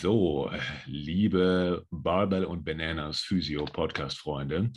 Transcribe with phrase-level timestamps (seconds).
[0.00, 0.48] So,
[0.86, 4.70] liebe Barbell und Bananas Physio Podcast Freunde.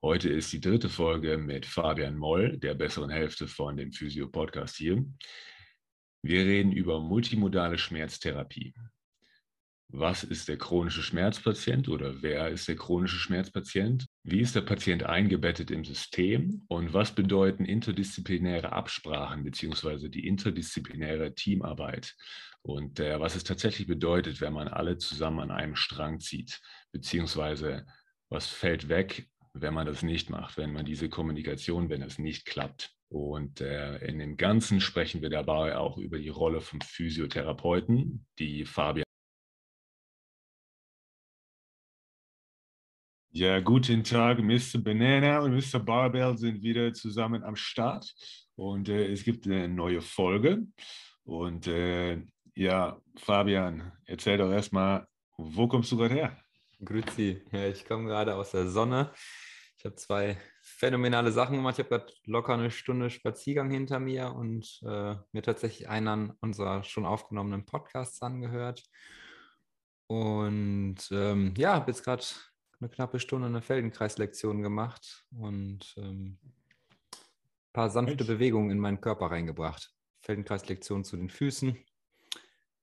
[0.00, 4.76] Heute ist die dritte Folge mit Fabian Moll, der besseren Hälfte von dem Physio Podcast
[4.76, 5.04] hier.
[6.22, 8.72] Wir reden über multimodale Schmerztherapie.
[9.88, 14.06] Was ist der chronische Schmerzpatient oder wer ist der chronische Schmerzpatient?
[14.24, 20.08] Wie ist der Patient eingebettet im System und was bedeuten interdisziplinäre Absprachen bzw.
[20.08, 22.16] die interdisziplinäre Teamarbeit?
[22.66, 27.86] Und äh, was es tatsächlich bedeutet, wenn man alle zusammen an einem Strang zieht, beziehungsweise
[28.28, 32.44] was fällt weg, wenn man das nicht macht, wenn man diese Kommunikation, wenn es nicht
[32.44, 32.92] klappt.
[33.08, 38.64] Und äh, in dem Ganzen sprechen wir dabei auch über die Rolle von Physiotherapeuten, die
[38.64, 39.04] Fabian.
[43.30, 44.78] Ja, guten Tag, Mr.
[44.82, 45.78] Banana und Mr.
[45.78, 48.12] Barbell sind wieder zusammen am Start
[48.56, 50.66] und äh, es gibt eine neue Folge.
[51.22, 52.22] Und äh,
[52.56, 55.06] ja, Fabian, erzähl doch erstmal,
[55.36, 56.36] wo kommst du gerade her?
[56.82, 59.12] Grüezi, ja, ich komme gerade aus der Sonne.
[59.78, 61.78] Ich habe zwei phänomenale Sachen gemacht.
[61.78, 66.82] Ich habe gerade locker eine Stunde Spaziergang hinter mir und äh, mir tatsächlich einen unserer
[66.82, 68.82] schon aufgenommenen Podcasts angehört.
[70.06, 72.24] Und ähm, ja, habe jetzt gerade
[72.80, 79.26] eine knappe Stunde eine Feldenkreislektion gemacht und ähm, ein paar sanfte Bewegungen in meinen Körper
[79.30, 79.92] reingebracht.
[80.22, 81.76] Feldenkreislektion zu den Füßen.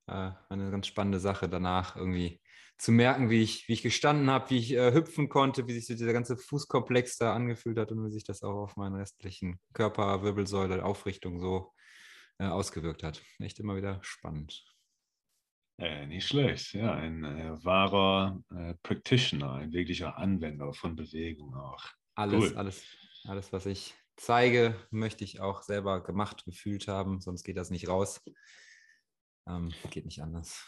[0.07, 2.41] Äh, eine ganz spannende Sache danach irgendwie
[2.77, 5.85] zu merken, wie ich, wie ich gestanden habe, wie ich äh, hüpfen konnte, wie sich
[5.85, 9.59] so dieser ganze Fußkomplex da angefühlt hat und wie sich das auch auf meinen restlichen
[9.73, 11.73] Körper, Wirbelsäule, Aufrichtung so
[12.39, 13.21] äh, ausgewirkt hat.
[13.39, 14.65] Echt immer wieder spannend.
[15.77, 21.83] Äh, nicht schlecht, ja, ein äh, wahrer äh, Practitioner, ein wirklicher Anwender von Bewegung auch.
[22.15, 22.57] Alles, cool.
[22.57, 22.83] alles,
[23.23, 27.87] alles, was ich zeige, möchte ich auch selber gemacht, gefühlt haben, sonst geht das nicht
[27.87, 28.21] raus.
[29.47, 30.65] Ähm, geht nicht anders.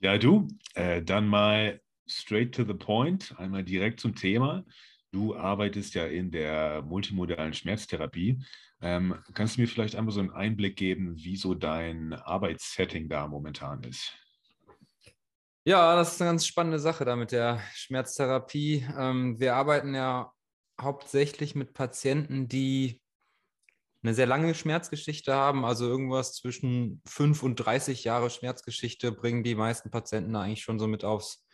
[0.00, 4.64] Ja, du, äh, dann mal straight to the point, einmal direkt zum Thema.
[5.12, 8.42] Du arbeitest ja in der multimodalen Schmerztherapie.
[8.80, 13.26] Ähm, kannst du mir vielleicht einmal so einen Einblick geben, wie so dein Arbeitssetting da
[13.26, 14.16] momentan ist?
[15.64, 18.86] Ja, das ist eine ganz spannende Sache da mit der Schmerztherapie.
[18.96, 20.32] Ähm, wir arbeiten ja
[20.80, 22.99] hauptsächlich mit Patienten, die
[24.02, 29.54] eine sehr lange Schmerzgeschichte haben, also irgendwas zwischen 5 und 30 Jahre Schmerzgeschichte bringen die
[29.54, 31.46] meisten Patienten eigentlich schon so mit aufs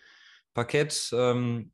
[0.55, 1.11] Parkett.
[1.13, 1.73] Ähm,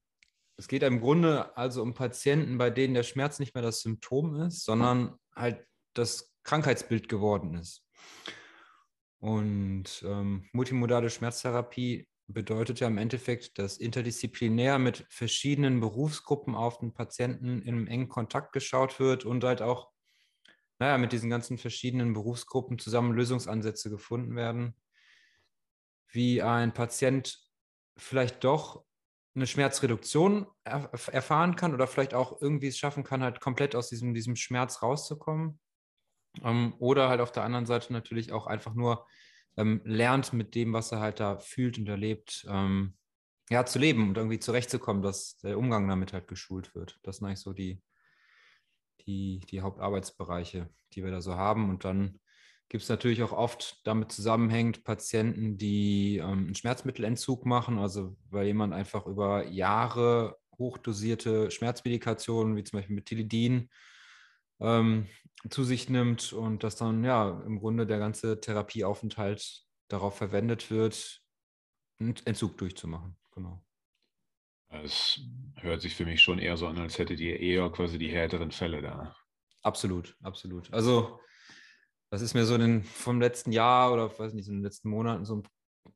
[0.56, 4.36] es geht im Grunde also um Patienten, bei denen der Schmerz nicht mehr das Symptom
[4.42, 7.84] ist, sondern halt das Krankheitsbild geworden ist.
[9.20, 16.92] Und ähm, multimodale Schmerztherapie bedeutet ja im Endeffekt, dass interdisziplinär mit verschiedenen Berufsgruppen auf den
[16.92, 19.90] Patienten in engen Kontakt geschaut wird und halt auch
[20.82, 24.74] naja, mit diesen ganzen verschiedenen Berufsgruppen zusammen Lösungsansätze gefunden werden,
[26.08, 27.38] wie ein Patient
[27.96, 28.84] vielleicht doch
[29.36, 34.12] eine Schmerzreduktion erfahren kann oder vielleicht auch irgendwie es schaffen kann, halt komplett aus diesem,
[34.12, 35.60] diesem Schmerz rauszukommen.
[36.42, 39.06] Ähm, oder halt auf der anderen Seite natürlich auch einfach nur
[39.56, 42.96] ähm, lernt mit dem, was er halt da fühlt und erlebt, ähm,
[43.50, 46.98] ja, zu leben und irgendwie zurechtzukommen, dass der Umgang damit halt geschult wird.
[47.04, 47.80] Das sind eigentlich so die,
[49.06, 51.70] die, die Hauptarbeitsbereiche, die wir da so haben.
[51.70, 52.20] Und dann
[52.68, 58.46] gibt es natürlich auch oft damit zusammenhängt Patienten, die ähm, einen Schmerzmittelentzug machen, also weil
[58.46, 63.68] jemand einfach über Jahre hochdosierte Schmerzmedikationen, wie zum Beispiel Methylidin,
[64.60, 65.06] ähm,
[65.50, 71.20] zu sich nimmt und dass dann ja im Grunde der ganze Therapieaufenthalt darauf verwendet wird,
[71.98, 73.16] einen Entzug durchzumachen.
[73.32, 73.62] Genau.
[74.72, 75.20] Es
[75.56, 78.50] hört sich für mich schon eher so an, als hättet ihr eher quasi die härteren
[78.50, 79.14] Fälle da.
[79.62, 80.72] Absolut, absolut.
[80.72, 81.20] Also,
[82.10, 85.24] das ist mir so den, vom letzten Jahr oder weiß nicht, in den letzten Monaten
[85.24, 85.42] so im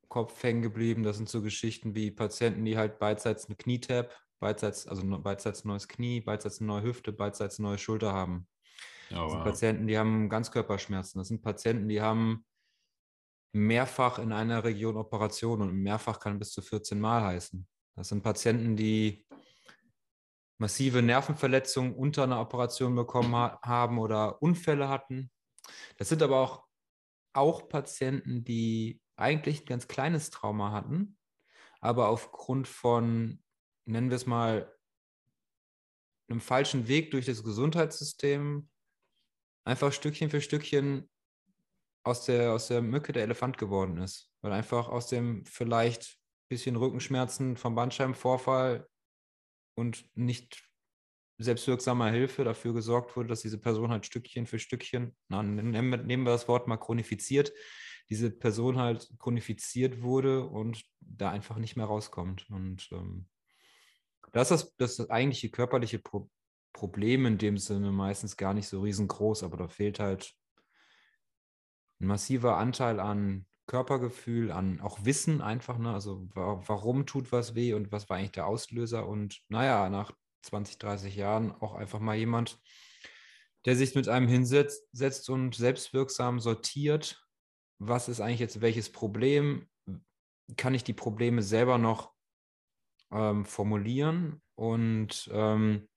[0.08, 1.02] Kopf hängen geblieben.
[1.02, 5.68] Das sind so Geschichten wie Patienten, die halt beidseits eine Knietab, beidseits, also beidseits ein
[5.68, 8.46] neues Knie, beidseits eine neue Hüfte, beidseits eine neue Schulter haben.
[9.10, 9.44] Oh, das sind wow.
[9.44, 11.18] Patienten, die haben Ganzkörperschmerzen.
[11.18, 12.44] Das sind Patienten, die haben
[13.52, 17.66] mehrfach in einer Region Operation und mehrfach kann bis zu 14 Mal heißen.
[17.96, 19.26] Das sind Patienten, die
[20.58, 25.30] massive Nervenverletzungen unter einer Operation bekommen ha haben oder Unfälle hatten.
[25.96, 26.64] Das sind aber auch,
[27.32, 31.18] auch Patienten, die eigentlich ein ganz kleines Trauma hatten,
[31.80, 33.42] aber aufgrund von,
[33.86, 34.72] nennen wir es mal,
[36.28, 38.68] einem falschen Weg durch das Gesundheitssystem
[39.64, 41.08] einfach Stückchen für Stückchen
[42.02, 44.30] aus der, aus der Mücke der Elefant geworden ist.
[44.40, 48.88] Weil einfach aus dem vielleicht bisschen Rückenschmerzen vom Bandscheibenvorfall
[49.74, 50.62] und nicht
[51.38, 56.24] selbstwirksamer Hilfe dafür gesorgt wurde, dass diese Person halt Stückchen für Stückchen, na, nehmen, wir,
[56.24, 57.52] das Wort mal chronifiziert,
[58.08, 62.48] diese Person halt chronifiziert wurde und da einfach nicht mehr rauskommt.
[62.50, 63.28] Und ähm,
[64.32, 66.30] das ist das, das eigentliche körperliche Pro
[66.72, 70.34] Problem in dem Sinne meistens gar nicht so riesengroß, aber da fehlt halt
[72.00, 75.92] ein massiver Anteil an Körpergefühl, an auch Wissen einfach, ne?
[75.92, 79.06] also warum tut was weh und was war eigentlich der Auslöser?
[79.08, 82.60] Und naja, nach 20, 30 Jahren auch einfach mal jemand,
[83.64, 87.26] der sich mit einem hinsetzt und selbstwirksam sortiert,
[87.78, 89.68] was ist eigentlich jetzt welches Problem,
[90.56, 92.12] kann ich die Probleme selber noch
[93.10, 94.40] ähm, formulieren?
[94.54, 95.88] Und ähm,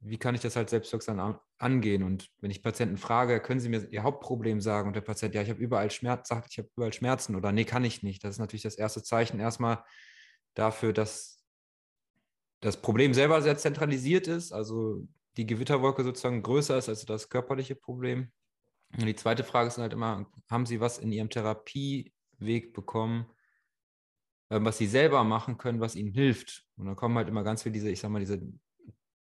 [0.00, 1.16] wie kann ich das halt selbstwirksam
[1.58, 2.02] angehen?
[2.02, 4.88] Und wenn ich Patienten frage, können Sie mir Ihr Hauptproblem sagen?
[4.88, 7.64] Und der Patient, ja, ich habe überall Schmerz, sagt, ich habe überall Schmerzen oder nee,
[7.64, 8.24] kann ich nicht.
[8.24, 9.84] Das ist natürlich das erste Zeichen erstmal
[10.54, 11.44] dafür, dass
[12.60, 15.06] das Problem selber sehr zentralisiert ist, also
[15.36, 18.32] die Gewitterwolke sozusagen größer ist als das körperliche Problem.
[18.96, 23.26] Und die zweite Frage ist halt immer, haben Sie was in Ihrem Therapieweg bekommen,
[24.50, 26.66] ähm, was Sie selber machen können, was Ihnen hilft?
[26.76, 28.40] Und dann kommen halt immer ganz viele diese, ich sag mal, diese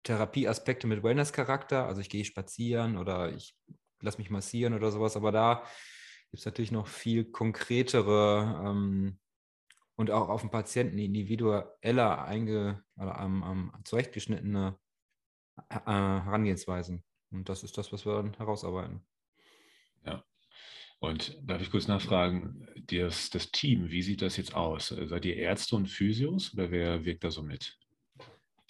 [0.06, 1.86] Therapieaspekte mit Wellness-Charakter.
[1.86, 3.58] Also ich gehe spazieren oder ich
[4.02, 5.18] lasse mich massieren oder sowas.
[5.18, 5.64] Aber da
[6.32, 9.20] gibt es natürlich noch viel konkretere ähm,
[9.96, 14.78] und auch auf den Patienten individueller einge, oder, ähm, ähm, zurechtgeschnittene
[15.70, 17.04] äh, Herangehensweisen.
[17.32, 19.06] Und das ist das, was wir dann herausarbeiten.
[20.06, 20.24] Ja.
[21.00, 24.90] Und darf ich kurz nachfragen, das, das Team, wie sieht das jetzt aus?
[24.90, 27.78] Seid ihr Ärzte und Physios oder wer wirkt da so mit?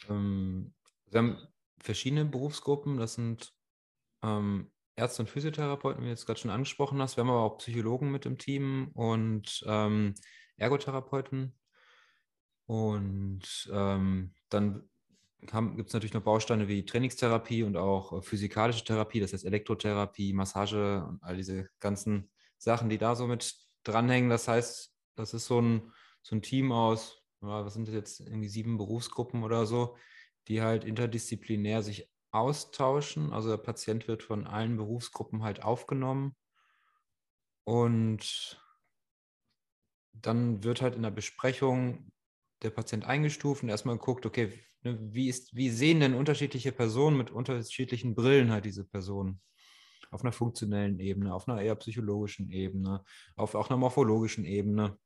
[0.10, 0.75] Ähm,
[1.08, 1.38] wir haben
[1.80, 2.98] verschiedene Berufsgruppen.
[2.98, 3.54] Das sind
[4.24, 7.18] ähm, Ärzte und Physiotherapeuten, wie du jetzt gerade schon angesprochen hast.
[7.18, 10.16] Wir haben aber auch Psychologen mit im Team und ähm,
[10.58, 11.58] Ergotherapeuten.
[12.66, 14.90] Und ähm, dann
[15.40, 20.34] gibt es natürlich noch Bausteine wie Trainingstherapie und auch äh, physikalische Therapie, das heißt Elektrotherapie,
[20.34, 24.30] Massage und all diese ganzen Sachen, die da so mit dranhängen.
[24.30, 25.92] Das heißt, das ist so ein,
[26.24, 29.96] so ein Team aus, was sind das jetzt, irgendwie sieben Berufsgruppen oder so,
[30.48, 33.32] die halt interdisziplinär sich austauschen.
[33.34, 36.36] Also der Patient wird von allen Berufsgruppen halt aufgenommen
[37.64, 38.62] und
[40.14, 42.12] dann wird halt in der Besprechung
[42.62, 44.52] der Patient eingestuft und erstmal geguckt, okay,
[44.84, 49.42] ne, wie, ist, wie sehen denn unterschiedliche Personen mit unterschiedlichen Brillen halt diese Personen?
[50.12, 53.04] Auf einer funktionellen Ebene, auf einer eher psychologischen Ebene,
[53.36, 54.98] auf auch einer morphologischen Ebene.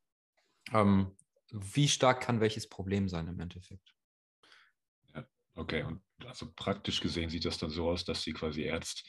[0.74, 1.15] Ähm,
[1.51, 3.96] wie stark kann welches Problem sein im Endeffekt?
[5.59, 9.05] Okay, und also praktisch gesehen sieht das dann so aus, dass Sie quasi Ärzt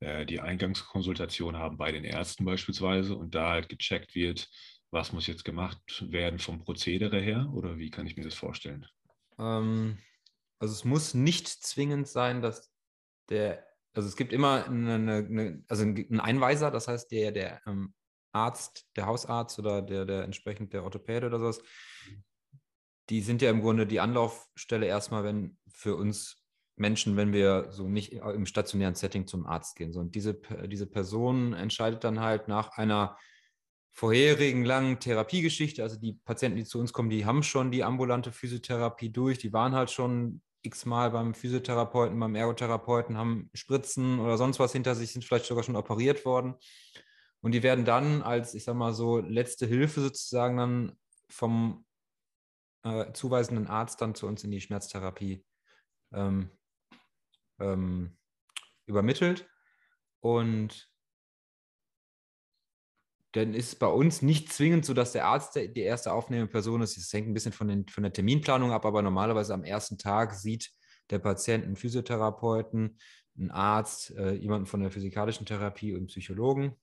[0.00, 4.46] äh, die Eingangskonsultation haben bei den Ärzten beispielsweise und da halt gecheckt wird,
[4.90, 8.86] was muss jetzt gemacht werden vom Prozedere her oder wie kann ich mir das vorstellen?
[9.38, 9.98] Ähm,
[10.58, 12.70] also es muss nicht zwingend sein, dass
[13.30, 17.94] der, also es gibt immer eine, eine also einen Einweiser, das heißt der, der ähm,
[18.32, 21.62] Arzt, der Hausarzt oder der, der entsprechend der Orthopäde oder sowas,
[23.08, 26.42] die sind ja im Grunde die Anlaufstelle erstmal, wenn für uns
[26.76, 29.92] Menschen, wenn wir so nicht im stationären Setting zum Arzt gehen.
[29.92, 30.34] So, und diese,
[30.66, 33.16] diese Person entscheidet dann halt nach einer
[33.92, 38.30] vorherigen langen Therapiegeschichte, also die Patienten, die zu uns kommen, die haben schon die ambulante
[38.30, 44.58] Physiotherapie durch, die waren halt schon x-mal beim Physiotherapeuten, beim Ergotherapeuten, haben Spritzen oder sonst
[44.58, 46.56] was hinter sich, sind vielleicht sogar schon operiert worden.
[47.40, 50.92] Und die werden dann als, ich sag mal so, letzte Hilfe sozusagen dann
[51.30, 51.85] vom
[52.86, 55.44] äh, zuweisenden Arzt dann zu uns in die Schmerztherapie
[56.12, 56.50] ähm,
[57.58, 58.16] ähm,
[58.86, 59.48] übermittelt.
[60.20, 60.88] Und
[63.32, 66.80] dann ist es bei uns nicht zwingend so, dass der Arzt die erste aufnehmende Person
[66.80, 66.96] ist.
[66.96, 70.34] Das hängt ein bisschen von, den, von der Terminplanung ab, aber normalerweise am ersten Tag
[70.34, 70.70] sieht
[71.10, 72.98] der Patient einen Physiotherapeuten,
[73.36, 76.76] einen Arzt, äh, jemanden von der physikalischen Therapie und Psychologen,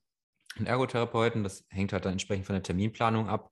[0.58, 1.44] einen Ergotherapeuten.
[1.44, 3.50] Das hängt halt dann entsprechend von der Terminplanung ab.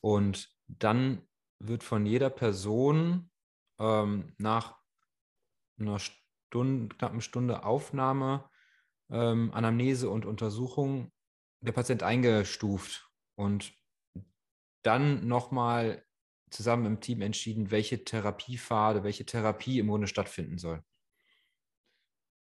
[0.00, 1.22] Und dann
[1.66, 3.30] wird von jeder Person
[3.78, 4.78] ähm, nach
[5.78, 8.48] einer Stunde, knappen Stunde Aufnahme,
[9.10, 11.12] ähm, Anamnese und Untersuchung
[11.60, 13.74] der Patient eingestuft und
[14.82, 16.04] dann nochmal
[16.50, 20.84] zusammen im Team entschieden, welche Therapiepfade, welche Therapie im Grunde stattfinden soll.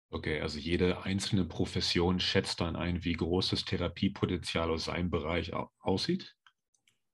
[0.10, 5.54] Okay, also jede einzelne Profession schätzt dann ein, wie groß das Therapiepotenzial aus seinem Bereich
[5.80, 6.36] aussieht?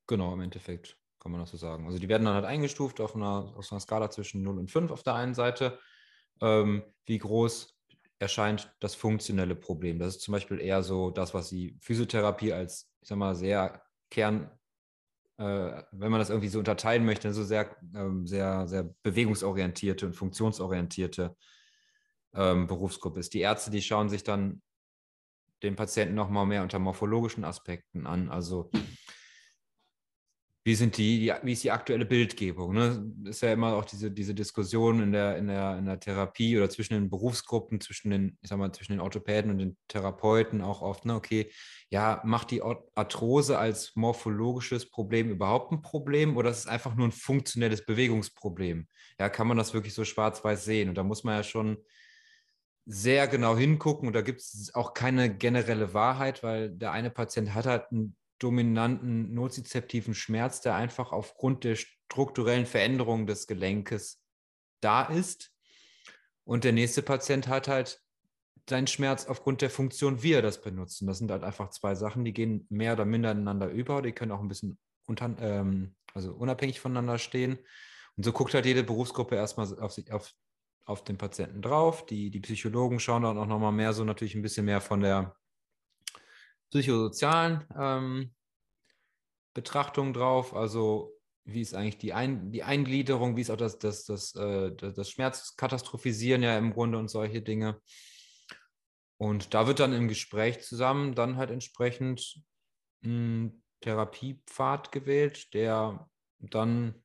[0.07, 0.97] Genau, im Endeffekt
[1.27, 1.86] kann man das so sagen.
[1.86, 4.91] Also die werden dann halt eingestuft auf einer, auf einer Skala zwischen 0 und 5
[4.91, 5.77] auf der einen Seite.
[6.39, 7.77] Ähm, wie groß
[8.17, 10.00] erscheint das funktionelle Problem?
[10.00, 13.81] Das ist zum Beispiel eher so das, was die Physiotherapie als, ich sag mal, sehr
[14.10, 14.50] Kern,
[15.38, 20.13] äh, wenn man das irgendwie so unterteilen möchte, so sehr, ähm, sehr, sehr bewegungsorientierte und
[20.13, 21.36] funktionsorientierte
[22.36, 23.34] ähm, Berufsgruppe ist.
[23.34, 24.62] Die Ärzte, die schauen sich dann
[25.62, 28.29] den Patienten nochmal mehr unter morphologischen Aspekten an.
[28.29, 28.72] Also
[30.67, 32.74] wie sind die, die, wie ist die aktuelle Bildgebung?
[32.74, 33.13] Ne?
[33.24, 36.69] Ist ja immer auch diese, diese Diskussion in der, in, der, in der Therapie oder
[36.69, 40.81] zwischen den Berufsgruppen, zwischen den, ich sag mal, zwischen den Orthopäden und den Therapeuten auch
[40.81, 41.15] oft, ne?
[41.15, 41.50] okay,
[41.89, 47.07] ja, macht die Arthrose als morphologisches Problem überhaupt ein Problem oder ist es einfach nur
[47.07, 48.89] ein funktionelles Bewegungsproblem?
[49.21, 50.89] Ja, kann man das wirklich so schwarz-weiß sehen?
[50.89, 51.77] Und da muss man ja schon
[52.86, 57.53] sehr genau hingucken und da gibt es auch keine generelle Wahrheit, weil der eine Patient
[57.53, 64.22] hat halt ein dominanten nozizeptiven Schmerz, der einfach aufgrund der strukturellen Veränderung des Gelenkes
[64.82, 65.51] da ist.
[66.44, 68.01] Und der nächste Patient hat halt
[68.70, 71.01] seinen Schmerz aufgrund der Funktion, wie er das benutzt.
[71.06, 74.01] Das sind halt einfach zwei Sachen, die gehen mehr oder minder ineinander über.
[74.01, 74.77] Die können auch ein bisschen
[75.08, 77.58] unter, ähm, also unabhängig voneinander stehen.
[78.15, 80.34] Und so guckt halt jede Berufsgruppe erstmal auf, auf,
[80.86, 82.06] auf den Patienten drauf.
[82.06, 85.36] Die, die Psychologen schauen dann auch nochmal mehr so natürlich ein bisschen mehr von der
[86.69, 88.33] psychosozialen ähm,
[89.53, 90.53] Betrachtung drauf.
[90.53, 91.13] Also
[91.45, 95.09] wie ist eigentlich die, Ein die Eingliederung, wie ist auch das, das, das, äh, das
[95.09, 97.81] Schmerzkatastrophisieren ja im Grunde und solche Dinge.
[99.17, 102.41] Und da wird dann im Gespräch zusammen dann halt entsprechend
[103.03, 106.07] ein Therapiepfad gewählt, der
[106.39, 107.03] dann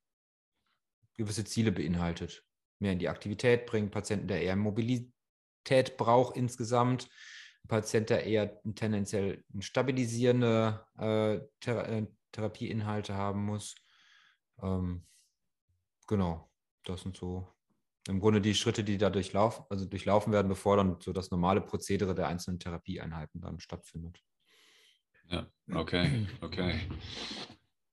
[1.17, 2.45] gewisse Ziele beinhaltet.
[2.81, 7.09] Mehr in die Aktivität bringen, Patienten, der eher Mobilität braucht insgesamt,
[7.69, 13.75] Patient, der eher tendenziell stabilisierende äh, Thera äh, Therapieinhalte haben muss.
[14.63, 15.07] Ähm,
[16.07, 16.51] genau,
[16.85, 17.47] das sind so
[18.09, 21.61] im Grunde die Schritte, die da durchlaufen, also durchlaufen werden, bevor dann so das normale
[21.61, 24.21] Prozedere der einzelnen Therapieeinheiten dann stattfindet.
[25.29, 26.81] Ja, okay, okay.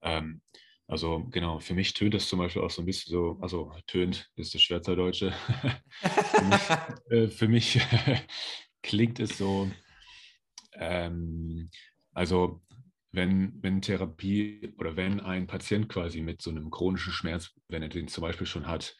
[0.01, 0.41] Ähm,
[0.87, 4.31] also genau, für mich tönt das zum Beispiel auch so ein bisschen so, also tönt
[4.35, 5.31] ist das Schweizerdeutsche.
[6.01, 6.69] für mich,
[7.11, 7.79] äh, für mich
[8.81, 9.69] klingt es so,
[10.73, 11.69] ähm,
[12.13, 12.61] also
[13.11, 17.89] wenn, wenn Therapie oder wenn ein Patient quasi mit so einem chronischen Schmerz, wenn er
[17.89, 18.95] den zum Beispiel schon hat,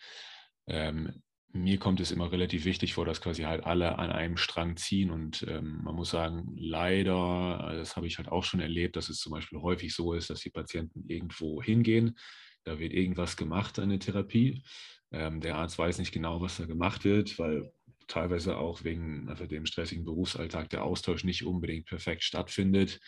[0.67, 1.21] ähm,
[1.51, 5.09] mir kommt es immer relativ wichtig vor, dass quasi halt alle an einem Strang ziehen
[5.09, 9.19] und ähm, man muss sagen, leider, das habe ich halt auch schon erlebt, dass es
[9.19, 12.17] zum Beispiel häufig so ist, dass die Patienten irgendwo hingehen,
[12.65, 14.63] da wird irgendwas gemacht an der Therapie.
[15.11, 17.71] Ähm, der Arzt weiß nicht genau, was da gemacht wird, weil
[18.09, 22.99] teilweise auch wegen also dem stressigen Berufsalltag der Austausch nicht unbedingt perfekt stattfindet.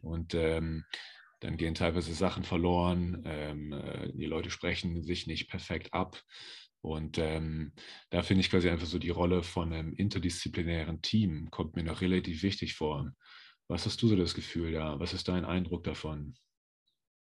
[0.00, 0.84] Und ähm,
[1.40, 6.22] dann gehen teilweise Sachen verloren, ähm, äh, die Leute sprechen sich nicht perfekt ab.
[6.80, 7.72] Und ähm,
[8.10, 12.00] da finde ich quasi einfach so die Rolle von einem interdisziplinären Team kommt mir noch
[12.00, 13.12] relativ wichtig vor.
[13.68, 14.98] Was hast du so das Gefühl da?
[14.98, 16.34] Was ist dein Eindruck davon?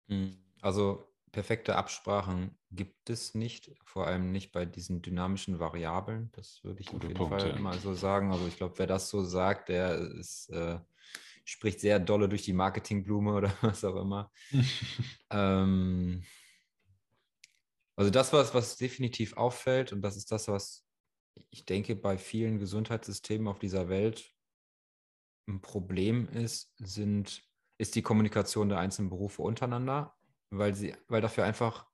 [0.09, 6.33] Hm, also perfekte Absprachen gibt es nicht, vor allem nicht bei diesen dynamischen Variablen.
[6.33, 7.59] Das würde ich Guter auf jeden Punkt, Fall ja.
[7.61, 8.33] mal so sagen.
[8.33, 10.79] Also ich glaube, wer das so sagt, der ist, äh,
[11.45, 14.33] spricht sehr dolle durch die Marketingblume oder was auch immer.
[15.31, 16.25] ähm,
[17.97, 20.87] also das, was, was definitiv auffällt, und das ist das, was
[21.51, 24.33] ich denke, bei vielen Gesundheitssystemen auf dieser Welt
[25.51, 30.16] ein Problem ist, sind, ist die Kommunikation der einzelnen Berufe untereinander
[30.51, 31.87] weil, sie, weil dafür einfach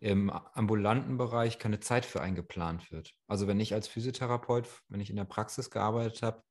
[0.00, 3.14] im ambulanten Bereich keine Zeit für eingeplant wird.
[3.26, 6.42] Also wenn ich als Physiotherapeut, wenn ich in der Praxis gearbeitet habe,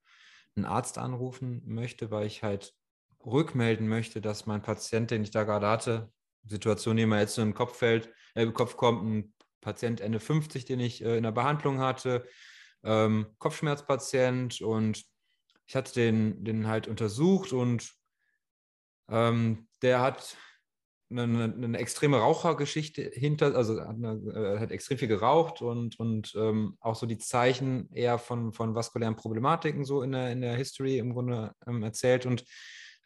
[0.55, 2.73] einen Arzt anrufen möchte, weil ich halt
[3.25, 6.11] rückmelden möchte, dass mein Patient, den ich da gerade hatte,
[6.45, 10.19] Situation, die mir jetzt so im Kopf fällt, äh, im Kopf kommt, ein Patient Ende
[10.19, 12.27] 50, den ich äh, in der Behandlung hatte,
[12.83, 15.03] ähm, Kopfschmerzpatient und
[15.65, 17.93] ich hatte den, den halt untersucht und
[19.09, 20.35] Ähm, der hat
[21.09, 26.33] eine, eine, extreme Rauchergeschichte hinter, also hat, eine, äh, hat extrem viel geraucht und, und
[26.35, 30.55] ähm, auch so die Zeichen eher von, von vaskulären Problematiken so in der, in der
[30.55, 32.43] History im Grunde ähm, erzählt und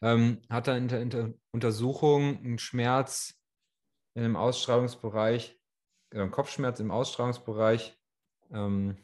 [0.01, 3.35] ähm, hat dann in der, in Untersuchung einen Schmerz
[4.15, 5.59] im Ausstrahlungsbereich,
[6.11, 7.95] äh, Kopfschmerz im Ausstrahlungsbereich
[8.51, 8.97] ähm,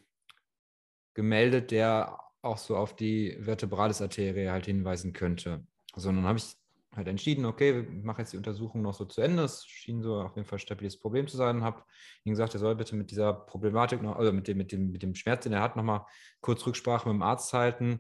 [1.14, 5.66] gemeldet, der auch so auf die Vertebralis-Arterie halt hinweisen könnte.
[5.96, 6.56] So, dann habe ich
[6.98, 9.44] halt entschieden, okay, mache jetzt die Untersuchung noch so zu Ende.
[9.44, 11.64] Es schien so auf jeden Fall ein stabiles Problem zu sein.
[11.64, 11.84] Habe
[12.24, 15.04] ihm gesagt, er soll bitte mit dieser Problematik noch, also mit dem, mit dem, mit
[15.04, 16.06] dem Schmerz, den er hat, nochmal
[16.42, 18.00] kurz Rücksprache mit dem Arzt halten,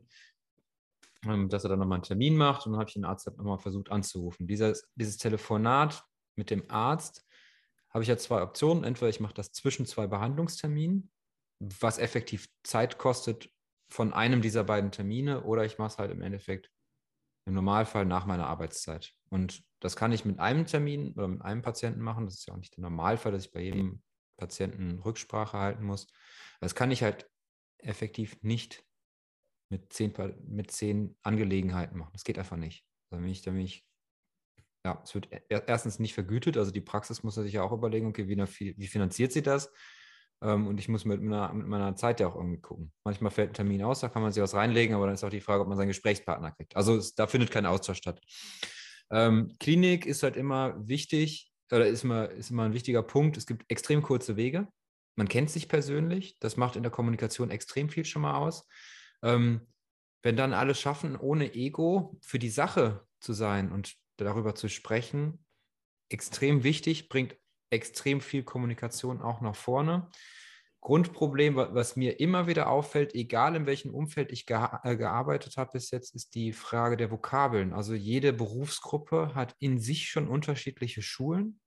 [1.25, 2.65] ähm, dass er dann nochmal einen Termin macht.
[2.65, 4.47] Und dann habe ich den Arzt halt nochmal versucht anzurufen.
[4.47, 6.03] Dieses, dieses Telefonat
[6.35, 7.25] mit dem Arzt
[7.89, 8.83] habe ich ja zwei Optionen.
[8.83, 11.11] Entweder ich mache das zwischen zwei Behandlungsterminen,
[11.59, 13.49] was effektiv Zeit kostet
[13.89, 16.69] von einem dieser beiden Termine, oder ich mache es halt im Endeffekt
[17.47, 19.13] im Normalfall nach meiner Arbeitszeit.
[19.29, 22.25] Und das kann ich mit einem Termin oder mit einem Patienten machen.
[22.25, 24.01] Das ist ja auch nicht der Normalfall, dass ich bei jedem
[24.35, 26.07] Patienten Rücksprache halten muss.
[26.59, 27.29] Das kann ich halt
[27.77, 28.83] effektiv nicht
[29.69, 30.13] mit zehn,
[30.45, 32.11] mit zehn Angelegenheiten machen.
[32.13, 32.85] Das geht einfach nicht.
[33.11, 33.87] Da bin ich, da bin ich,
[34.85, 36.57] ja, es wird erstens nicht vergütet.
[36.57, 39.71] Also die Praxis muss sich ja auch überlegen, okay, wie finanziert sie das?
[40.41, 42.91] Ähm, und ich muss mit meiner, mit meiner, Zeit ja auch irgendwie gucken.
[43.03, 45.29] Manchmal fällt ein Termin aus, da kann man sich was reinlegen, aber dann ist auch
[45.29, 46.75] die Frage, ob man seinen Gesprächspartner kriegt.
[46.75, 48.21] Also es, da findet kein Austausch statt.
[49.09, 53.37] Ähm, Klinik ist halt immer wichtig, oder ist immer, ist immer ein wichtiger Punkt.
[53.37, 54.67] Es gibt extrem kurze Wege.
[55.15, 56.37] Man kennt sich persönlich.
[56.39, 58.67] Das macht in der Kommunikation extrem viel schon mal aus.
[59.23, 59.67] Ähm,
[60.23, 65.45] wenn dann alle schaffen, ohne Ego für die Sache zu sein und darüber zu sprechen,
[66.09, 67.37] extrem wichtig, bringt
[67.69, 70.09] extrem viel Kommunikation auch nach vorne.
[70.81, 75.91] Grundproblem, was mir immer wieder auffällt, egal in welchem Umfeld ich äh, gearbeitet habe bis
[75.91, 77.73] jetzt, ist die Frage der Vokabeln.
[77.73, 81.59] Also jede Berufsgruppe hat in sich schon unterschiedliche Schulen.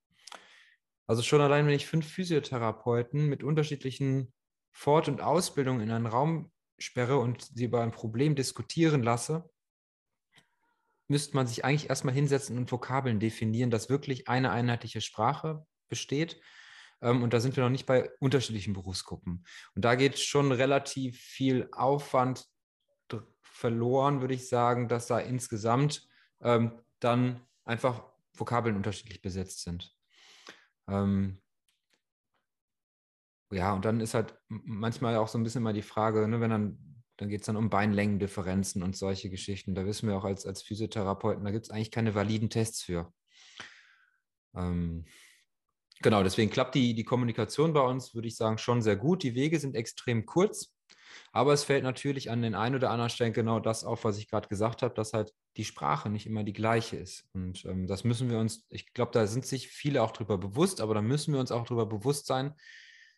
[1.06, 4.32] Also schon allein, wenn ich fünf Physiotherapeuten mit unterschiedlichen
[4.72, 9.50] Fort- und Ausbildungen in einen Raum sperre und sie über ein Problem diskutieren lasse,
[11.08, 16.40] müsste man sich eigentlich erstmal hinsetzen und Vokabeln definieren, dass wirklich eine einheitliche Sprache besteht.
[17.02, 19.44] Ähm, und da sind wir noch nicht bei unterschiedlichen Berufsgruppen.
[19.74, 22.46] Und da geht schon relativ viel Aufwand
[23.60, 26.08] verloren, würde ich sagen, dass da insgesamt
[26.40, 29.94] ähm, dann einfach Vokabeln unterschiedlich besetzt sind.
[30.88, 31.42] Ähm,
[33.52, 36.50] ja, und dann ist halt manchmal auch so ein bisschen mal die Frage, ne, wenn
[36.50, 39.74] dann, dann geht es dann um Beinlängendifferenzen und solche Geschichten.
[39.74, 43.12] Da wissen wir auch als, als Physiotherapeuten, da gibt es eigentlich keine validen Tests für.
[44.54, 45.04] Ähm,
[46.02, 49.22] Genau, deswegen klappt die, die Kommunikation bei uns, würde ich sagen, schon sehr gut.
[49.22, 50.74] Die Wege sind extrem kurz,
[51.32, 54.28] aber es fällt natürlich an den einen oder anderen Stellen genau das auf, was ich
[54.28, 57.28] gerade gesagt habe, dass halt die Sprache nicht immer die gleiche ist.
[57.34, 60.80] Und ähm, das müssen wir uns, ich glaube, da sind sich viele auch drüber bewusst,
[60.80, 62.54] aber da müssen wir uns auch drüber bewusst sein,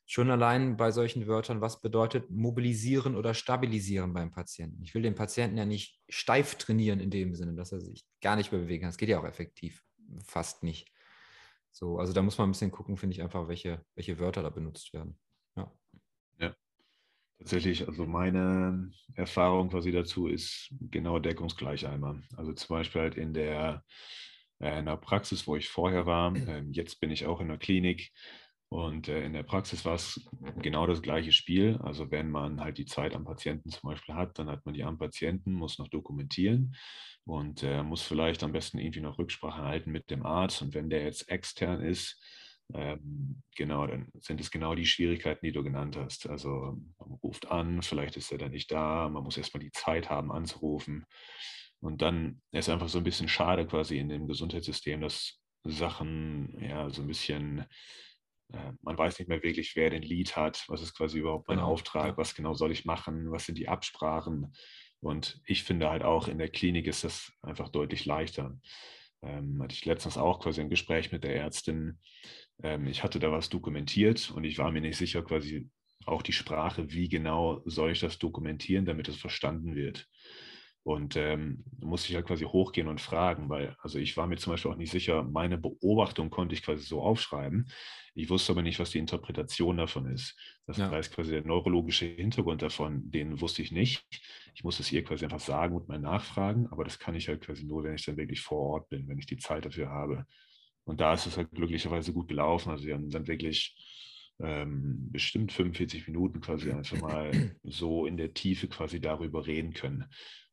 [0.04, 4.82] schon allein bei solchen Wörtern, was bedeutet mobilisieren oder stabilisieren beim Patienten.
[4.82, 8.34] Ich will den Patienten ja nicht steif trainieren in dem Sinne, dass er sich gar
[8.34, 8.90] nicht mehr bewegen kann.
[8.90, 9.82] Das geht ja auch effektiv
[10.26, 10.91] fast nicht.
[11.72, 14.50] So, also da muss man ein bisschen gucken, finde ich einfach, welche, welche Wörter da
[14.50, 15.18] benutzt werden.
[15.56, 15.72] Ja.
[16.38, 16.54] Ja.
[17.38, 22.22] Tatsächlich, also meine Erfahrung quasi dazu ist genau deckungsgleich einmal.
[22.36, 23.84] Also zum Beispiel halt in der,
[24.60, 27.58] äh, in der Praxis, wo ich vorher war, äh, jetzt bin ich auch in der
[27.58, 28.12] Klinik
[28.72, 30.26] und äh, in der Praxis war es
[30.62, 31.78] genau das gleiche Spiel.
[31.82, 34.82] Also wenn man halt die Zeit am Patienten zum Beispiel hat, dann hat man die
[34.82, 36.74] am Patienten, muss noch dokumentieren
[37.24, 40.62] und äh, muss vielleicht am besten irgendwie noch Rücksprache halten mit dem Arzt.
[40.62, 42.18] Und wenn der jetzt extern ist,
[42.72, 46.26] ähm, genau, dann sind es genau die Schwierigkeiten, die du genannt hast.
[46.26, 50.08] Also man ruft an, vielleicht ist er dann nicht da, man muss erstmal die Zeit
[50.08, 51.04] haben anzurufen.
[51.80, 56.88] Und dann ist einfach so ein bisschen schade quasi in dem Gesundheitssystem, dass Sachen ja
[56.88, 57.66] so ein bisschen,
[58.82, 61.70] man weiß nicht mehr wirklich, wer den Lead hat, was ist quasi überhaupt mein genau.
[61.70, 64.54] Auftrag, was genau soll ich machen, was sind die Absprachen.
[65.00, 68.58] Und ich finde halt auch in der Klinik ist das einfach deutlich leichter.
[69.22, 71.98] Ähm, hatte ich letztens auch quasi ein Gespräch mit der Ärztin.
[72.62, 75.68] Ähm, ich hatte da was dokumentiert und ich war mir nicht sicher, quasi
[76.06, 80.08] auch die Sprache, wie genau soll ich das dokumentieren, damit es verstanden wird.
[80.84, 84.52] Und ähm, musste ich halt quasi hochgehen und fragen, weil, also ich war mir zum
[84.52, 87.68] Beispiel auch nicht sicher, meine Beobachtung konnte ich quasi so aufschreiben.
[88.14, 90.36] Ich wusste aber nicht, was die Interpretation davon ist.
[90.66, 90.90] Das ja.
[90.90, 94.04] heißt, quasi der neurologische Hintergrund davon, den wusste ich nicht.
[94.54, 97.42] Ich musste es ihr quasi einfach sagen und mal nachfragen, aber das kann ich halt
[97.42, 100.26] quasi nur, wenn ich dann wirklich vor Ort bin, wenn ich die Zeit dafür habe.
[100.84, 102.70] Und da ist es halt glücklicherweise gut gelaufen.
[102.70, 103.76] Also wir haben dann wirklich
[104.40, 107.30] ähm, bestimmt 45 Minuten quasi einfach mal
[107.62, 110.04] so in der Tiefe quasi darüber reden können.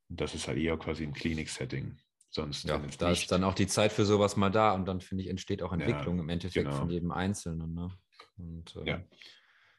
[0.09, 1.97] Das ist halt eher quasi ein Klinik-Setting.
[2.31, 5.23] Sonst ja, da ist dann auch die Zeit für sowas mal da und dann finde
[5.23, 6.77] ich, entsteht auch Entwicklung ja, im Endeffekt genau.
[6.77, 7.73] von jedem Einzelnen.
[7.73, 7.91] Ne?
[8.37, 9.03] Und äh, ja.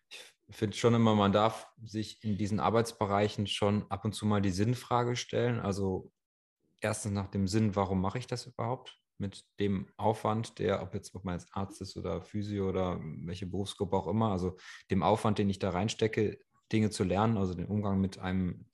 [0.08, 4.42] ich finde schon immer, man darf sich in diesen Arbeitsbereichen schon ab und zu mal
[4.42, 5.60] die Sinnfrage stellen.
[5.60, 6.12] Also
[6.80, 8.98] erstens nach dem Sinn, warum mache ich das überhaupt?
[9.18, 13.46] Mit dem Aufwand, der, ob jetzt ob man jetzt Arzt ist oder Physio oder welche
[13.46, 14.56] Berufsgruppe auch immer, also
[14.90, 16.38] dem Aufwand, den ich da reinstecke,
[16.72, 18.69] Dinge zu lernen, also den Umgang mit einem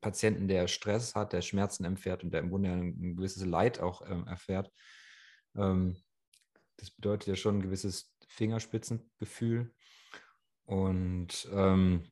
[0.00, 4.02] Patienten, der Stress hat, der Schmerzen empfährt und der im Grunde ein, gewisses Leid auch
[4.08, 4.70] ähm, erfährt.
[5.56, 5.96] Ähm,
[6.76, 9.72] das bedeutet ja schon ein gewisses Fingerspitzengefühl.
[10.64, 12.04] Und ähm,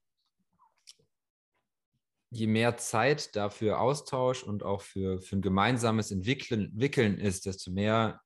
[2.30, 7.70] je mehr Zeit dafür Austausch und auch für, für ein gemeinsames Entwickeln, Entwickeln ist, desto
[7.70, 8.20] mehr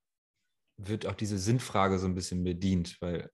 [0.76, 3.30] wird auch diese Sinnfrage so ein bisschen bedient, weil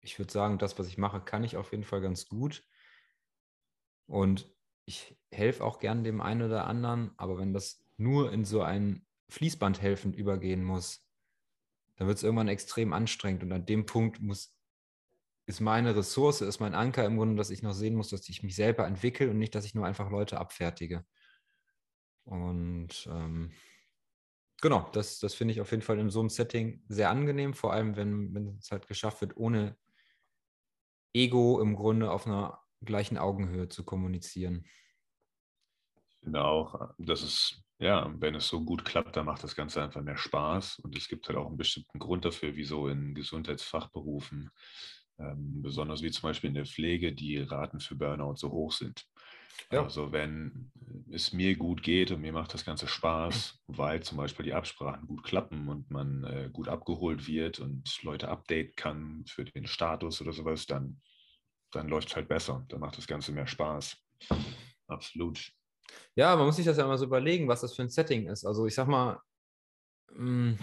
[0.00, 2.64] ich würde sagen, das, was ich mache, kann ich auf jeden Fall ganz gut.
[4.06, 4.55] Und
[4.86, 9.04] ich helfe auch gern dem einen oder anderen, aber wenn das nur in so ein
[9.28, 11.04] Fließband helfend übergehen muss,
[11.96, 13.42] dann wird es irgendwann extrem anstrengend.
[13.42, 14.54] Und an dem Punkt muss,
[15.46, 18.42] ist meine Ressource, ist mein Anker im Grunde, dass ich noch sehen muss, dass ich
[18.42, 21.04] mich selber entwickle und nicht, dass ich nur einfach Leute abfertige.
[22.24, 23.52] Und ähm,
[24.60, 27.72] genau, das, das finde ich auf jeden Fall in so einem Setting sehr angenehm, vor
[27.72, 29.76] allem wenn, wenn es halt geschafft wird, ohne
[31.12, 34.64] Ego im Grunde auf einer gleichen Augenhöhe zu kommunizieren.
[36.08, 39.82] Ich finde auch, dass es, ja, wenn es so gut klappt, dann macht das Ganze
[39.82, 40.80] einfach mehr Spaß.
[40.80, 44.50] Und es gibt halt auch einen bestimmten Grund dafür, wieso in Gesundheitsfachberufen,
[45.18, 49.06] ähm, besonders wie zum Beispiel in der Pflege, die Raten für Burnout so hoch sind.
[49.70, 49.82] Ja.
[49.82, 50.70] Also wenn
[51.10, 55.06] es mir gut geht und mir macht das Ganze Spaß, weil zum Beispiel die Absprachen
[55.06, 60.20] gut klappen und man äh, gut abgeholt wird und Leute updaten kann für den Status
[60.20, 61.00] oder sowas, dann
[61.76, 62.64] dann läuft es halt besser.
[62.68, 63.96] Dann macht das Ganze mehr Spaß.
[64.88, 65.52] Absolut.
[66.14, 68.44] Ja, man muss sich das ja mal so überlegen, was das für ein Setting ist.
[68.44, 69.20] Also ich sag mal,
[70.12, 70.58] hm,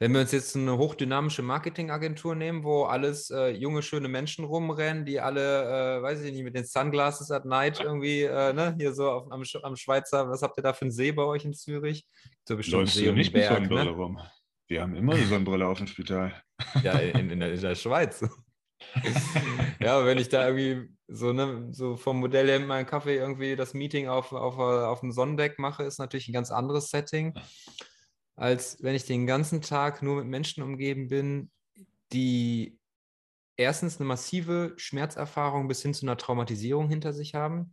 [0.00, 5.04] wenn wir uns jetzt eine hochdynamische Marketingagentur nehmen, wo alles äh, junge, schöne Menschen rumrennen,
[5.04, 8.92] die alle, äh, weiß ich nicht, mit den Sunglasses at night irgendwie, äh, ne, hier
[8.92, 11.52] so auf, am, am, Schweizer, was habt ihr da für einen See bei euch in
[11.52, 12.06] Zürich?
[12.46, 13.96] So bestimmt Läufst See du nicht Berg, mit Sonnenbrille ne?
[13.96, 14.20] rum?
[14.68, 16.42] Wir haben immer eine Sonnenbrille auf dem Spital.
[16.82, 18.24] Ja, in, in, der, in der Schweiz.
[19.80, 23.56] ja, wenn ich da irgendwie so, ne, so vom Modell her mit meinem Kaffee irgendwie
[23.56, 27.34] das Meeting auf, auf, auf dem Sonnendeck mache, ist natürlich ein ganz anderes Setting,
[28.36, 31.50] als wenn ich den ganzen Tag nur mit Menschen umgeben bin,
[32.12, 32.78] die
[33.56, 37.72] erstens eine massive Schmerzerfahrung bis hin zu einer Traumatisierung hinter sich haben.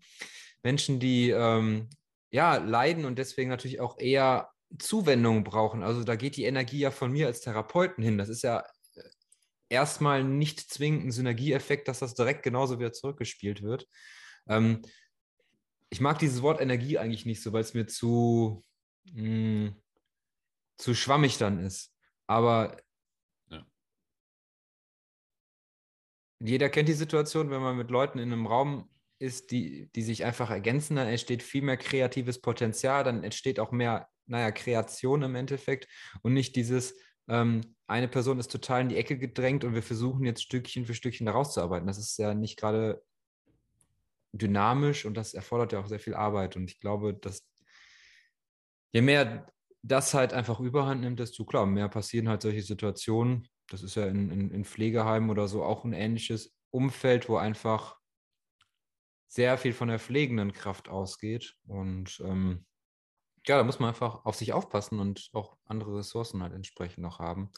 [0.63, 1.89] Menschen, die ähm,
[2.31, 4.49] ja leiden und deswegen natürlich auch eher
[4.79, 5.83] Zuwendung brauchen.
[5.83, 8.17] Also da geht die Energie ja von mir als Therapeuten hin.
[8.17, 8.63] Das ist ja
[9.75, 13.87] erstmal nicht zwingend ein Synergieeffekt, dass das direkt genauso wieder zurückgespielt wird.
[14.47, 14.81] Ähm,
[15.89, 18.63] ich mag dieses Wort Energie eigentlich nicht so, weil es mir zu,
[19.13, 19.75] mh, hm,
[20.77, 21.93] zu schwammig dann ist.
[22.27, 22.77] Aber
[23.49, 23.65] ja.
[26.39, 30.25] jeder kennt die Situation, wenn man mit Leuten in einem Raum ist, die, die sich
[30.25, 35.35] einfach ergänzen, dann entsteht viel mehr kreatives Potenzial, dann entsteht auch mehr, naja, Kreation im
[35.35, 35.87] Endeffekt
[36.21, 36.95] und nicht dieses,
[37.27, 40.93] ähm, eine Person ist total in die Ecke gedrängt und wir versuchen jetzt Stückchen für
[40.93, 41.87] Stückchen da rauszuarbeiten.
[41.87, 43.03] Das ist ja nicht gerade
[44.31, 46.55] dynamisch und das erfordert ja auch sehr viel Arbeit.
[46.55, 47.47] Und ich glaube, dass
[48.91, 49.47] je mehr
[49.81, 53.47] das halt einfach überhand nimmt, desto klar, mehr passieren halt solche Situationen.
[53.67, 57.97] Das ist ja in, in, in Pflegeheimen oder so auch ein ähnliches Umfeld, wo einfach
[59.27, 61.55] sehr viel von der pflegenden Kraft ausgeht.
[61.67, 62.65] Und ähm,
[63.47, 67.19] ja, da muss man einfach auf sich aufpassen und auch andere Ressourcen halt entsprechend noch
[67.19, 67.51] haben.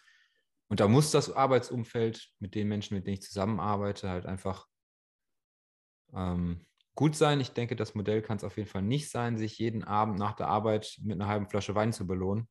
[0.69, 4.67] Und da muss das Arbeitsumfeld mit den Menschen, mit denen ich zusammenarbeite, halt einfach
[6.13, 7.39] ähm, gut sein.
[7.39, 10.33] Ich denke, das Modell kann es auf jeden Fall nicht sein, sich jeden Abend nach
[10.33, 12.49] der Arbeit mit einer halben Flasche Wein zu belohnen.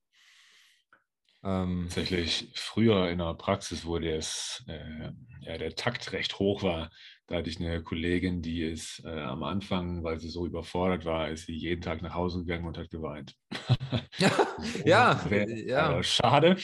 [1.43, 6.91] Ähm, Tatsächlich, früher in der Praxis, wo das, äh, ja, der Takt recht hoch war,
[7.27, 11.29] da hatte ich eine Kollegin, die ist äh, am Anfang, weil sie so überfordert war,
[11.29, 13.35] ist sie jeden Tag nach Hause gegangen und hat geweint.
[14.85, 15.99] ja, Wär, ja.
[15.99, 16.57] Äh, schade.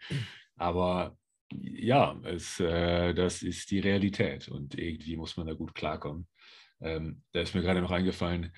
[0.56, 1.16] Aber
[1.52, 6.26] ja, es, äh, das ist die Realität und irgendwie muss man da gut klarkommen.
[6.80, 8.52] Ähm, da ist mir gerade noch eingefallen,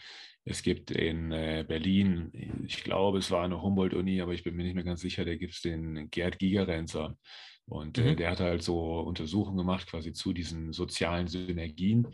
[0.45, 2.33] es gibt in äh, Berlin,
[2.67, 5.37] ich glaube, es war eine Humboldt-Uni, aber ich bin mir nicht mehr ganz sicher, da
[5.37, 7.17] gibt es den Gerd Gigerenzer.
[7.67, 8.09] Und äh, mhm.
[8.09, 12.07] äh, der hat halt so Untersuchungen gemacht, quasi zu diesen sozialen Synergien.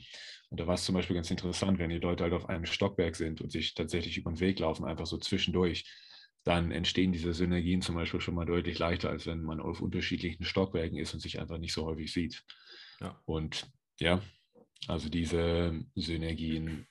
[0.51, 3.17] Und da war es zum Beispiel ganz interessant, wenn die Leute halt auf einem Stockwerk
[3.17, 5.85] sind und sich tatsächlich über den Weg laufen, einfach so zwischendurch,
[6.45, 10.45] dann entstehen diese Synergien zum Beispiel schon mal deutlich leichter, als wenn man auf unterschiedlichen
[10.45, 12.45] Stockwerken ist und sich einfach nicht so häufig sieht.
[13.01, 13.21] Ja.
[13.27, 14.23] Und ja,
[14.87, 16.87] also diese Synergien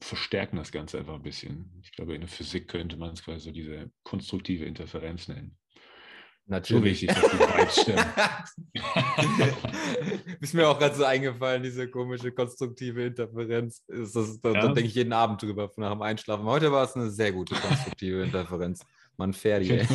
[0.00, 1.80] verstärken das Ganze einfach ein bisschen.
[1.82, 5.58] Ich glaube, in der Physik könnte man es quasi so diese konstruktive Interferenz nennen.
[6.46, 7.02] Natürlich.
[7.02, 8.04] Wichtig, dass die Vibes stimmen.
[10.40, 13.84] Ist mir auch gerade so eingefallen, diese komische konstruktive Interferenz.
[13.86, 14.62] Das, das, da, ja.
[14.62, 16.44] da denke ich jeden Abend drüber nach dem Einschlafen.
[16.46, 18.84] Heute war es eine sehr gute konstruktive Interferenz.
[19.16, 19.80] Man fährt die.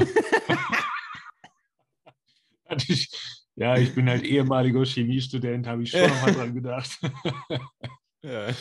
[3.55, 6.99] ja, ich bin halt ehemaliger Chemiestudent, habe ich schon mal dran gedacht.
[8.21, 8.53] ja.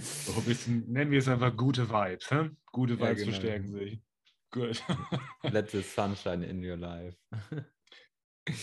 [0.00, 2.30] So bisschen, nennen wir es einfach gute Vibes.
[2.30, 2.50] Hä?
[2.72, 3.26] Gute Vibes ja, genau.
[3.26, 4.00] verstärken sich.
[4.50, 4.82] Gut.
[5.42, 7.16] Let the sunshine in your life.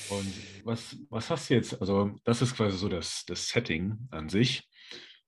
[0.10, 1.80] Und was, was hast du jetzt?
[1.80, 4.68] Also, das ist quasi so das, das Setting an sich.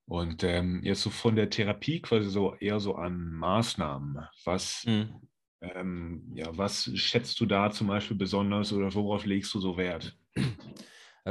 [0.05, 4.25] Und ähm, jetzt so von der Therapie quasi so eher so an Maßnahmen.
[4.45, 5.21] Was, mhm.
[5.61, 10.17] ähm, ja, was schätzt du da zum Beispiel besonders oder worauf legst du so Wert?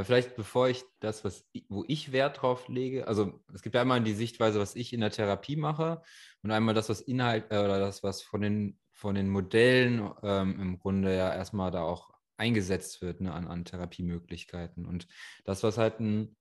[0.03, 4.13] Vielleicht bevor ich das, was wo ich Wert drauf lege, also es gibt einmal die
[4.13, 6.03] Sichtweise, was ich in der Therapie mache
[6.43, 10.59] und einmal das, was Inhalt äh, oder das, was von den, von den Modellen ähm,
[10.59, 14.87] im Grunde ja erstmal da auch eingesetzt wird ne, an, an Therapiemöglichkeiten.
[14.87, 15.07] Und
[15.45, 16.35] das, was halt ein,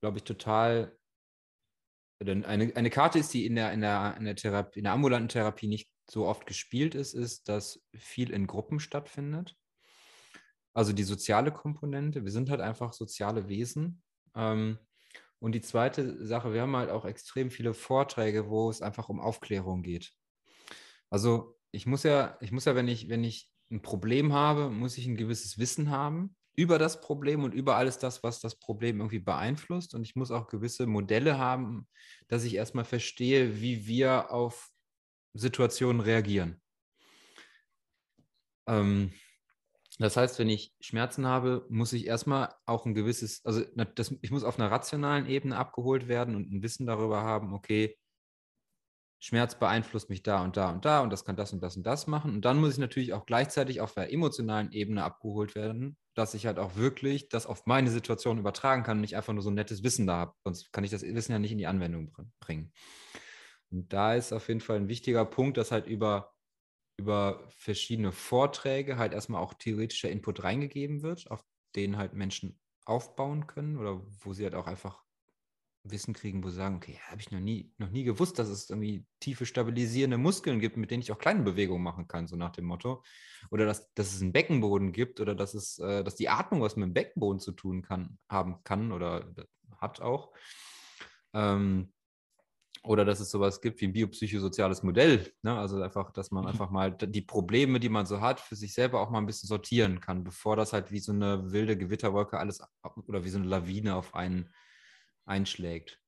[0.00, 0.94] glaube ich, total
[2.20, 5.28] eine, eine Karte ist, die in der, in, der, in, der Therapie, in der ambulanten
[5.28, 9.56] Therapie nicht so oft gespielt ist, ist, dass viel in Gruppen stattfindet.
[10.74, 14.02] Also die soziale Komponente, wir sind halt einfach soziale Wesen.
[14.34, 14.78] Ähm,
[15.38, 19.20] und die zweite Sache, wir haben halt auch extrem viele Vorträge, wo es einfach um
[19.20, 20.12] Aufklärung geht.
[21.10, 24.98] Also ich muss ja, ich muss ja, wenn ich, wenn ich ein Problem habe, muss
[24.98, 28.98] ich ein gewisses Wissen haben über das Problem und über alles das, was das Problem
[28.98, 29.94] irgendwie beeinflusst.
[29.94, 31.86] Und ich muss auch gewisse Modelle haben,
[32.26, 34.70] dass ich erstmal verstehe, wie wir auf
[35.34, 36.60] Situationen reagieren.
[38.66, 39.12] Ähm,
[39.98, 44.30] das heißt, wenn ich Schmerzen habe, muss ich erstmal auch ein gewisses, also das, ich
[44.30, 47.96] muss auf einer rationalen Ebene abgeholt werden und ein Wissen darüber haben, okay,
[49.20, 51.84] Schmerz beeinflusst mich da und da und da und das kann das und das und
[51.84, 52.34] das machen.
[52.34, 56.46] Und dann muss ich natürlich auch gleichzeitig auf der emotionalen Ebene abgeholt werden, dass ich
[56.46, 59.54] halt auch wirklich das auf meine Situation übertragen kann und nicht einfach nur so ein
[59.54, 60.34] nettes Wissen da habe.
[60.44, 62.72] Sonst kann ich das Wissen ja nicht in die Anwendung bringen.
[63.70, 66.34] Und da ist auf jeden Fall ein wichtiger Punkt, dass halt über
[66.98, 71.44] über verschiedene Vorträge halt erstmal auch theoretischer Input reingegeben wird, auf
[71.76, 75.04] denen halt Menschen aufbauen können oder wo sie halt auch einfach
[75.90, 78.70] Wissen kriegen, wo sie sagen, okay, habe ich noch nie, noch nie gewusst, dass es
[78.70, 82.52] irgendwie tiefe stabilisierende Muskeln gibt, mit denen ich auch kleine Bewegungen machen kann, so nach
[82.52, 83.02] dem Motto.
[83.50, 86.76] Oder dass, dass es einen Beckenboden gibt oder dass es, äh, dass die Atmung was
[86.76, 89.32] mit dem Beckenboden zu tun kann, haben kann oder
[89.80, 90.32] hat auch.
[91.34, 91.92] Ähm,
[92.82, 95.32] oder dass es sowas gibt wie ein biopsychosoziales Modell.
[95.42, 95.56] Ne?
[95.56, 96.50] Also einfach, dass man mhm.
[96.50, 99.48] einfach mal die Probleme, die man so hat, für sich selber auch mal ein bisschen
[99.48, 102.62] sortieren kann, bevor das halt wie so eine wilde Gewitterwolke alles
[103.06, 104.50] oder wie so eine Lawine auf einen
[105.28, 106.00] einschlägt.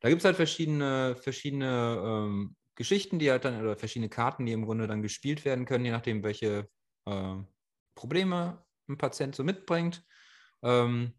[0.00, 4.52] Da gibt es halt verschiedene, verschiedene ähm, Geschichten, die halt dann, oder verschiedene Karten, die
[4.52, 6.68] im Grunde dann gespielt werden können, je nachdem, welche
[7.06, 7.36] äh,
[7.94, 10.04] Probleme ein Patient so mitbringt.
[10.62, 11.12] Ähm,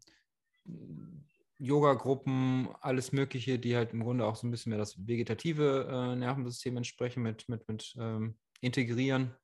[1.58, 6.16] Yoga-Gruppen, alles Mögliche, die halt im Grunde auch so ein bisschen mehr das vegetative äh,
[6.16, 9.34] Nervensystem entsprechen, mit, mit, mit ähm, integrieren.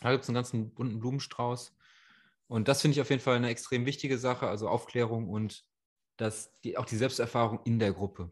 [0.00, 1.74] Da gibt es einen ganzen bunten Blumenstrauß.
[2.46, 5.64] Und das finde ich auf jeden Fall eine extrem wichtige Sache, also Aufklärung und
[6.18, 8.30] das, die, auch die Selbsterfahrung in der Gruppe.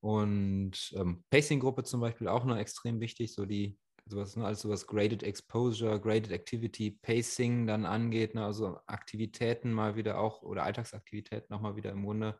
[0.00, 4.86] Und ähm, Pacing-Gruppe zum Beispiel auch noch extrem wichtig, so die sowas, ne, also sowas
[4.86, 11.46] Graded Exposure, Graded Activity, Pacing dann angeht, ne, also Aktivitäten mal wieder auch oder Alltagsaktivitäten
[11.50, 12.38] nochmal wieder im Grunde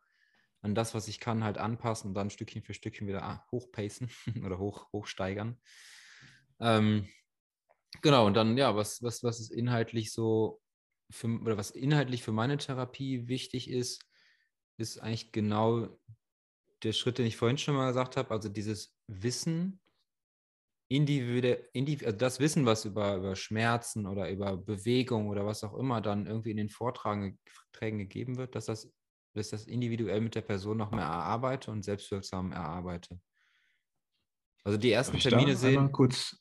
[0.60, 4.10] an das, was ich kann, halt anpassen und dann Stückchen für Stückchen wieder ah, hochpacen
[4.44, 5.60] oder hoch, hochsteigern.
[6.60, 7.08] Ähm,
[8.00, 10.60] genau, und dann, ja, was, was, was ist inhaltlich so
[11.10, 14.04] für, oder was inhaltlich für meine Therapie wichtig ist,
[14.76, 15.88] ist eigentlich genau
[16.82, 19.80] der Schritt, den ich vorhin schon mal gesagt habe, also dieses Wissen
[20.88, 25.74] individuell, individu also das Wissen, was über, über Schmerzen oder über Bewegung oder was auch
[25.74, 27.38] immer dann irgendwie in den Vorträgen
[27.80, 28.92] gegeben wird, dass das,
[29.34, 33.20] dass das individuell mit der Person noch mehr erarbeite und selbstwirksam erarbeite.
[34.64, 35.90] Also die ersten Termine sehen.
[35.92, 36.40] Kurz,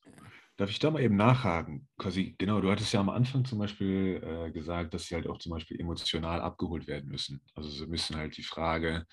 [0.62, 1.88] darf ich da mal eben nachhaken?
[1.98, 5.40] Quasi, genau, du hattest ja am Anfang zum Beispiel äh, gesagt, dass sie halt auch
[5.40, 7.42] zum Beispiel emotional abgeholt werden müssen.
[7.56, 9.08] Also sie müssen halt die Frage,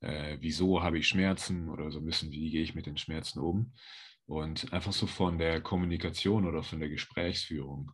[0.00, 3.72] äh, wieso habe ich Schmerzen oder so müssen, wie gehe ich mit den Schmerzen um?
[4.26, 7.92] Und einfach so von der Kommunikation oder von der Gesprächsführung.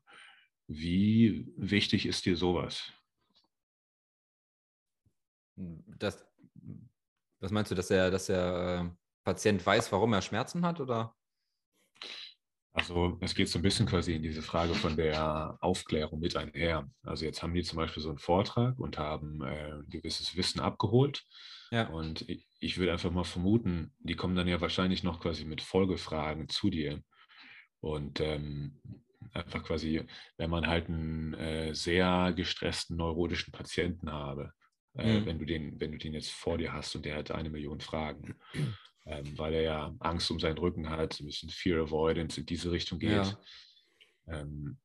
[0.66, 2.92] Wie wichtig ist dir sowas?
[5.55, 6.27] Das,
[7.38, 10.81] was meinst du, dass der, dass der äh, Patient weiß, warum er Schmerzen hat?
[10.81, 11.14] Oder?
[12.77, 16.87] Also es geht so ein bisschen quasi in diese Frage von der Aufklärung mit einher.
[17.05, 20.61] Also jetzt haben die zum Beispiel so einen Vortrag und haben äh, ein gewisses Wissen
[20.61, 21.25] abgeholt.
[21.71, 21.89] Ja.
[21.89, 25.62] Und ich, ich würde einfach mal vermuten, die kommen dann ja wahrscheinlich noch quasi mit
[25.62, 27.01] Folgefragen zu dir.
[27.81, 28.79] Und ähm,
[29.33, 30.05] einfach quasi,
[30.37, 34.53] wenn man halt einen äh, sehr gestressten neurotischen Patienten habe,
[34.99, 35.27] äh, mhm.
[35.27, 37.81] wenn, du den, wenn du den jetzt vor dir hast und der hat eine Million
[37.81, 38.35] Fragen,
[39.07, 42.73] ähm, weil er ja Angst um seinen Rücken hat, ein bisschen Fear Avoidance in diese
[42.73, 43.11] Richtung geht.
[43.11, 43.40] Ja.
[44.27, 44.79] Ähm,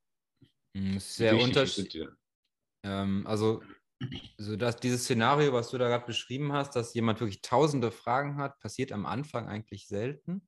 [0.74, 2.08] mhm, Sehr unterschiedlich.
[2.84, 3.64] Ähm, also,
[4.38, 8.38] also das, dieses Szenario, was du da gerade beschrieben hast, dass jemand wirklich tausende Fragen
[8.38, 10.48] hat, passiert am Anfang eigentlich selten.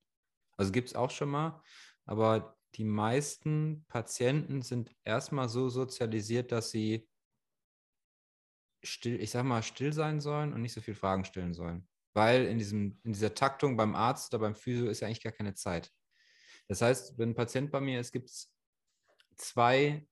[0.56, 1.64] Also gibt es auch schon mal.
[2.06, 7.08] Aber die meisten Patienten sind erstmal so sozialisiert, dass sie
[8.84, 12.46] still, ich sag mal, still sein sollen und nicht so viele Fragen stellen sollen weil
[12.46, 15.56] in, diesem, in dieser Taktung beim Arzt oder beim Physio ist ja eigentlich gar keine
[15.56, 15.92] Zeit.
[16.68, 18.54] Das heißt, wenn ein Patient bei mir ist, gibt es
[19.36, 20.08] zwei,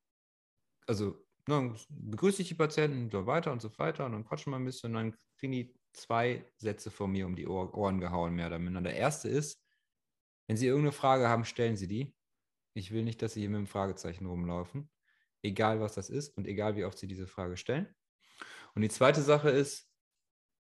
[0.87, 4.51] also ne, begrüße ich die Patienten und so weiter und so weiter und dann quatschen
[4.51, 8.33] wir ein bisschen und dann kriegen die zwei Sätze von mir um die Ohren gehauen,
[8.35, 8.81] mehr oder minder.
[8.81, 9.61] Der erste ist,
[10.47, 12.15] wenn Sie irgendeine Frage haben, stellen Sie die.
[12.73, 14.89] Ich will nicht, dass Sie hier mit einem Fragezeichen rumlaufen,
[15.41, 17.93] egal was das ist und egal wie oft Sie diese Frage stellen.
[18.73, 19.90] Und die zweite Sache ist,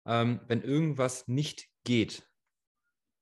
[0.06, 2.28] ähm, wenn irgendwas nicht geht.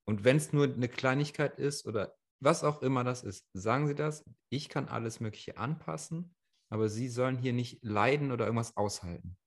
[0.06, 3.96] Und wenn es nur eine Kleinigkeit ist oder was auch immer das ist, sagen Sie
[3.96, 4.26] das.
[4.50, 6.36] Ich kann alles Mögliche anpassen,
[6.70, 9.38] aber Sie sollen hier nicht leiden oder irgendwas aushalten.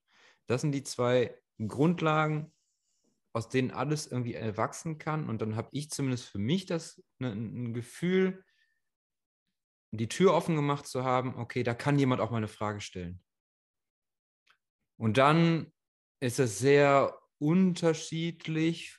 [0.47, 2.53] Das sind die zwei Grundlagen,
[3.33, 5.29] aus denen alles irgendwie erwachsen kann.
[5.29, 8.44] Und dann habe ich zumindest für mich das ne, ein Gefühl,
[9.90, 13.23] die Tür offen gemacht zu haben, okay, da kann jemand auch mal eine Frage stellen.
[14.97, 15.73] Und dann
[16.20, 18.99] ist es sehr unterschiedlich.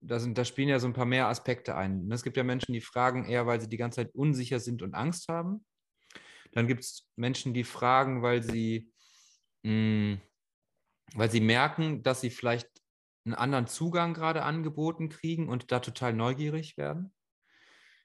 [0.00, 2.10] Da, sind, da spielen ja so ein paar mehr Aspekte ein.
[2.12, 4.94] Es gibt ja Menschen, die fragen eher, weil sie die ganze Zeit unsicher sind und
[4.94, 5.64] Angst haben.
[6.52, 8.92] Dann gibt es Menschen, die fragen, weil sie,
[9.62, 10.20] mh, hm,
[11.14, 12.68] weil sie merken, dass sie vielleicht
[13.24, 17.12] einen anderen Zugang gerade angeboten kriegen und da total neugierig werden.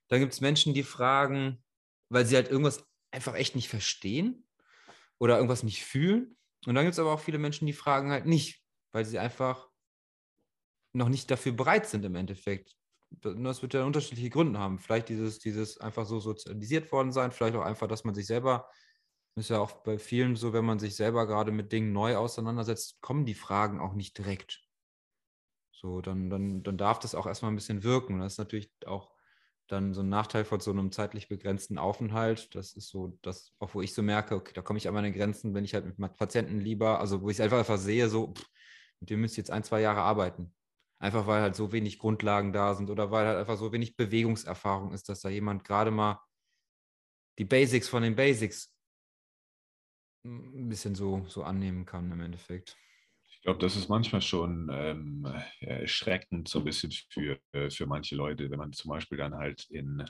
[0.07, 1.63] Dann gibt es Menschen, die fragen,
[2.09, 4.45] weil sie halt irgendwas einfach echt nicht verstehen
[5.19, 6.37] oder irgendwas nicht fühlen.
[6.65, 8.60] Und dann gibt es aber auch viele Menschen, die fragen halt nicht,
[8.91, 9.69] weil sie einfach
[10.93, 12.75] noch nicht dafür bereit sind im Endeffekt.
[13.09, 14.79] Das wird ja unterschiedliche Gründe haben.
[14.79, 18.69] Vielleicht dieses, dieses einfach so sozialisiert worden sein, vielleicht auch einfach, dass man sich selber,
[19.35, 23.01] ist ja auch bei vielen so, wenn man sich selber gerade mit Dingen neu auseinandersetzt,
[23.01, 24.61] kommen die Fragen auch nicht direkt.
[25.71, 28.19] So, dann, dann, dann darf das auch erstmal ein bisschen wirken.
[28.19, 29.11] Das ist natürlich auch
[29.67, 32.53] dann so ein Nachteil von so einem zeitlich begrenzten Aufenthalt.
[32.55, 35.11] Das ist so das, auch wo ich so merke, okay, da komme ich an meine
[35.11, 38.33] Grenzen, wenn ich halt mit Patienten lieber, also wo ich es einfach, einfach sehe, so,
[38.33, 38.45] pff,
[39.01, 40.53] mit dem müsst ihr jetzt ein, zwei Jahre arbeiten.
[40.99, 44.93] Einfach weil halt so wenig Grundlagen da sind oder weil halt einfach so wenig Bewegungserfahrung
[44.93, 46.23] ist, dass da jemand gerade mal
[47.39, 48.75] die Basics von den Basics
[50.23, 52.77] ein bisschen so, so annehmen kann im Endeffekt.
[53.31, 55.25] Ich glaube, das ist manchmal schon ähm,
[55.61, 59.65] erschreckend so ein bisschen für, äh, für manche Leute, wenn man zum Beispiel dann halt
[59.71, 60.05] in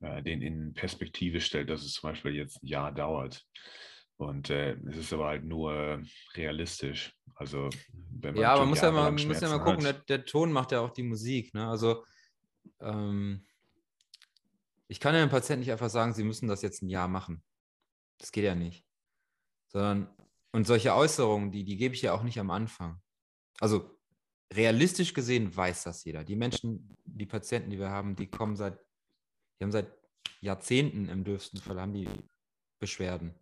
[0.00, 3.46] äh, den in Perspektive stellt, dass es zum Beispiel jetzt ein Jahr dauert.
[4.18, 6.02] Und äh, es ist aber halt nur
[6.34, 7.16] realistisch.
[7.36, 7.70] Also,
[8.10, 10.72] wenn man ja, man muss ja mal, muss ja mal gucken, der, der, Ton macht
[10.72, 11.54] ja auch die Musik.
[11.54, 11.68] Ne?
[11.68, 12.04] Also,
[12.80, 13.46] ähm,
[14.88, 17.44] ich kann ja dem Patienten nicht einfach sagen, sie müssen das jetzt ein Jahr machen.
[18.18, 18.84] Das geht ja nicht.
[19.68, 20.08] Sondern,
[20.50, 23.00] und solche Äußerungen, die, die gebe ich ja auch nicht am Anfang.
[23.60, 23.96] Also,
[24.52, 26.24] realistisch gesehen weiß das jeder.
[26.24, 28.80] Die Menschen, die Patienten, die wir haben, die kommen seit,
[29.60, 29.92] die haben seit
[30.40, 32.08] Jahrzehnten im dürfsten Fall, haben die
[32.80, 33.36] Beschwerden.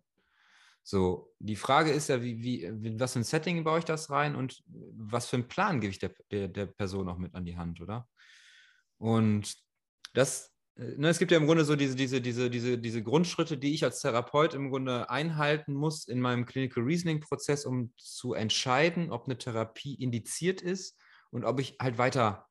[0.89, 4.37] So, die Frage ist ja, wie, wie, was für ein Setting baue ich das rein
[4.37, 7.57] und was für einen Plan gebe ich der, der, der Person auch mit an die
[7.57, 8.07] Hand, oder?
[8.97, 9.53] Und
[10.13, 13.57] das, äh, ne, es gibt ja im Grunde so diese, diese, diese, diese, diese Grundschritte,
[13.57, 19.11] die ich als Therapeut im Grunde einhalten muss in meinem Clinical Reasoning-Prozess, um zu entscheiden,
[19.11, 20.97] ob eine Therapie indiziert ist
[21.31, 22.47] und ob ich halt weiter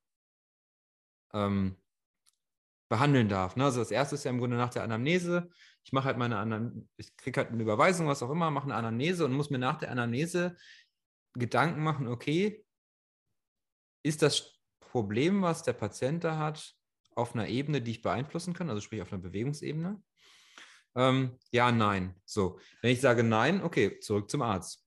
[1.33, 1.79] ähm,
[2.91, 3.57] behandeln darf.
[3.57, 3.65] Ne?
[3.65, 5.49] Also das erste ist ja im Grunde nach der Anamnese.
[5.87, 8.75] Ich mache halt meine Anamnese, ich kriege halt eine Überweisung, was auch immer, mache eine
[8.75, 10.57] Anamnese und muss mir nach der Anamnese
[11.35, 12.67] Gedanken machen, okay,
[14.03, 16.75] ist das Problem, was der Patient da hat,
[17.15, 20.03] auf einer Ebene, die ich beeinflussen kann, also sprich auf einer Bewegungsebene?
[20.97, 22.17] Ähm, ja, nein.
[22.25, 24.85] So, wenn ich sage nein, okay, zurück zum Arzt.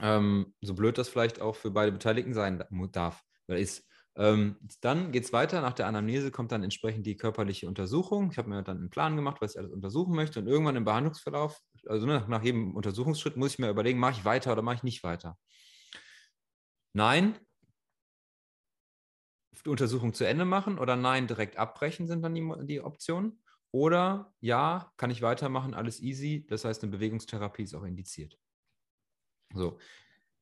[0.00, 3.86] Ähm, so blöd das vielleicht auch für beide Beteiligten sein darf, weil ist.
[4.16, 5.60] Ähm, dann geht es weiter.
[5.60, 8.30] Nach der Anamnese kommt dann entsprechend die körperliche Untersuchung.
[8.30, 10.40] Ich habe mir dann einen Plan gemacht, was ich alles untersuchen möchte.
[10.40, 14.24] Und irgendwann im Behandlungsverlauf, also nach, nach jedem Untersuchungsschritt, muss ich mir überlegen, mache ich
[14.24, 15.36] weiter oder mache ich nicht weiter.
[16.92, 17.36] Nein,
[19.64, 23.42] die Untersuchung zu Ende machen oder nein, direkt abbrechen sind dann die, die Optionen.
[23.70, 26.46] Oder ja, kann ich weitermachen, alles easy.
[26.48, 28.38] Das heißt, eine Bewegungstherapie ist auch indiziert.
[29.52, 29.78] So.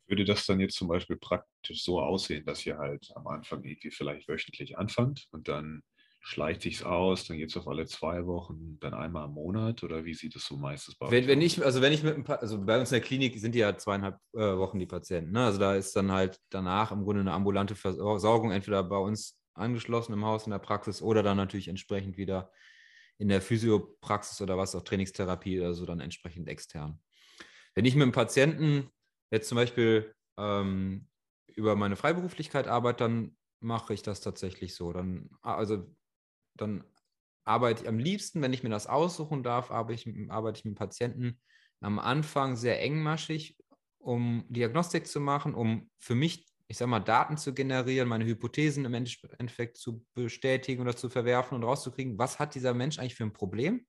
[0.07, 3.91] Würde das dann jetzt zum Beispiel praktisch so aussehen, dass ihr halt am Anfang irgendwie
[3.91, 5.83] vielleicht wöchentlich anfangt und dann
[6.25, 10.05] schleicht sich aus, dann geht es auf alle zwei Wochen, dann einmal im Monat oder
[10.05, 12.41] wie sieht es so meistens bei wenn, wenn ich, also wenn ich mit ein paar,
[12.41, 15.33] also bei uns in der Klinik sind die ja zweieinhalb äh, Wochen die Patienten.
[15.33, 15.45] Ne?
[15.45, 20.13] Also da ist dann halt danach im Grunde eine ambulante Versorgung, entweder bei uns angeschlossen
[20.13, 22.53] im Haus in der Praxis oder dann natürlich entsprechend wieder
[23.19, 27.01] in der Physiopraxis oder was auch Trainingstherapie oder so dann entsprechend extern.
[27.75, 28.89] Wenn ich mit einem Patienten
[29.33, 31.09] jetzt zum Beispiel ähm,
[31.49, 34.93] über meine Freiberuflichkeit arbeite, dann mache ich das tatsächlich so.
[34.93, 35.91] Dann, also
[36.55, 36.85] dann
[37.45, 40.77] arbeite ich am liebsten, wenn ich mir das aussuchen darf, arbeite ich, arbeite ich mit
[40.77, 41.41] Patienten
[41.81, 43.57] am Anfang sehr engmaschig,
[43.99, 48.85] um Diagnostik zu machen, um für mich, ich sage mal, Daten zu generieren, meine Hypothesen
[48.85, 53.25] im Endeffekt zu bestätigen oder zu verwerfen und rauszukriegen, was hat dieser Mensch eigentlich für
[53.25, 53.87] ein Problem?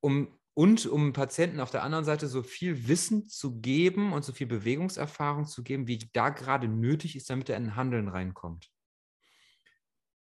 [0.00, 4.32] Um, und um Patienten auf der anderen Seite so viel Wissen zu geben und so
[4.32, 8.68] viel Bewegungserfahrung zu geben, wie da gerade nötig ist, damit er in Handeln reinkommt.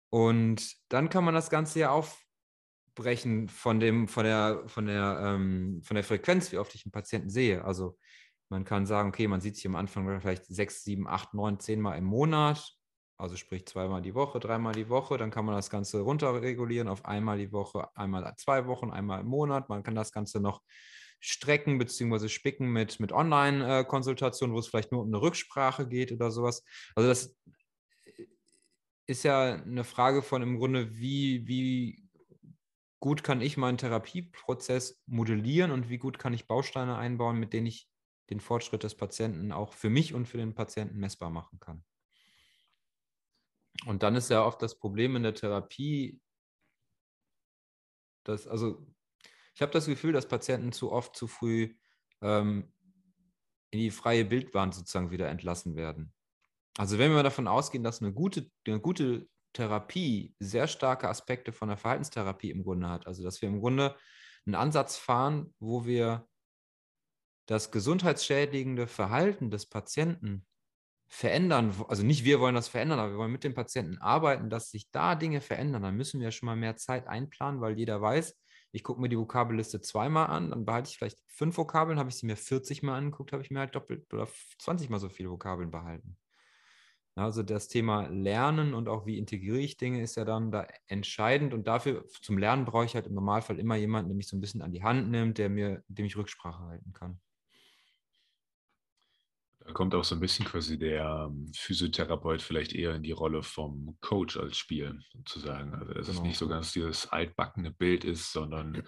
[0.10, 5.82] Und dann kann man das Ganze ja aufbrechen von, dem, von, der, von, der, ähm,
[5.84, 7.66] von der Frequenz, wie oft ich einen Patienten sehe.
[7.66, 8.00] Also
[8.48, 11.82] man kann sagen, okay, man sieht sich am Anfang vielleicht sechs, sieben, acht, neun, zehn
[11.82, 12.74] Mal im Monat,
[13.22, 15.18] also sprich zweimal die Woche, dreimal die Woche.
[15.18, 19.28] Dann kann man das Ganze runterregulieren auf einmal die Woche, einmal zwei Wochen, einmal im
[19.28, 19.70] Monat.
[19.70, 20.62] Man kann das Ganze noch
[21.20, 22.30] strecken bzw.
[22.30, 26.64] spicken mit, mit Online-Konsultationen, wo es vielleicht nur um eine Rücksprache geht oder sowas.
[26.96, 27.38] Also das
[29.06, 32.10] ist ja eine Frage von im Grunde, wie, wie
[33.00, 37.68] gut kann ich meinen Therapieprozess modellieren und wie gut kann ich Bausteine einbauen, mit denen
[37.68, 37.88] ich
[38.32, 41.84] den Fortschritt des Patienten auch für mich und für den Patienten messbar machen kann.
[43.86, 46.20] Und dann ist ja oft das Problem in der Therapie,
[48.24, 48.86] dass, also
[49.56, 51.76] ich habe das Gefühl, dass Patienten zu oft zu früh
[52.22, 52.72] ähm,
[53.72, 56.14] in die freie Bildbahn sozusagen wieder entlassen werden.
[56.78, 61.68] Also wenn wir davon ausgehen, dass eine gute, eine gute Therapie sehr starke Aspekte von
[61.68, 63.96] der Verhaltenstherapie im Grunde hat, also dass wir im Grunde
[64.46, 66.28] einen Ansatz fahren, wo wir
[67.48, 70.46] das gesundheitsschädigende Verhalten des Patienten
[71.14, 74.72] verändern, also nicht wir wollen das verändern, aber wir wollen mit dem Patienten arbeiten, dass
[74.72, 78.40] sich da Dinge verändern, dann müssen wir schon mal mehr Zeit einplanen, weil jeder weiß,
[78.72, 82.16] ich gucke mir die Vokabelliste zweimal an, dann behalte ich vielleicht fünf Vokabeln, habe ich
[82.16, 84.26] sie mir 40 Mal angeguckt, habe ich mir halt doppelt oder
[84.60, 86.18] 20 Mal so viele Vokabeln behalten.
[87.16, 91.54] Also das Thema Lernen und auch wie integriere ich Dinge ist ja dann da entscheidend
[91.54, 94.42] und dafür zum Lernen brauche ich halt im Normalfall immer jemanden, der mich so ein
[94.42, 97.20] bisschen an die Hand nimmt, der mir, dem ich Rücksprache halten kann.
[99.74, 103.98] Kommt auch so ein bisschen quasi der ähm, Physiotherapeut vielleicht eher in die Rolle vom
[104.02, 105.74] Coach als Spiel, sozusagen.
[105.74, 106.20] Also dass genau.
[106.20, 108.84] es nicht so ganz dieses altbackene Bild ist, sondern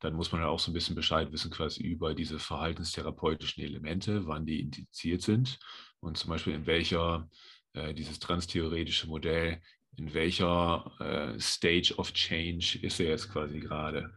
[0.00, 4.26] dann muss man ja auch so ein bisschen Bescheid wissen, quasi über diese verhaltenstherapeutischen Elemente,
[4.26, 5.58] wann die indiziert sind
[6.00, 7.28] und zum Beispiel in welcher
[7.74, 9.60] äh, dieses transtheoretische Modell,
[9.96, 14.12] in welcher äh, Stage of Change ist er jetzt quasi gerade?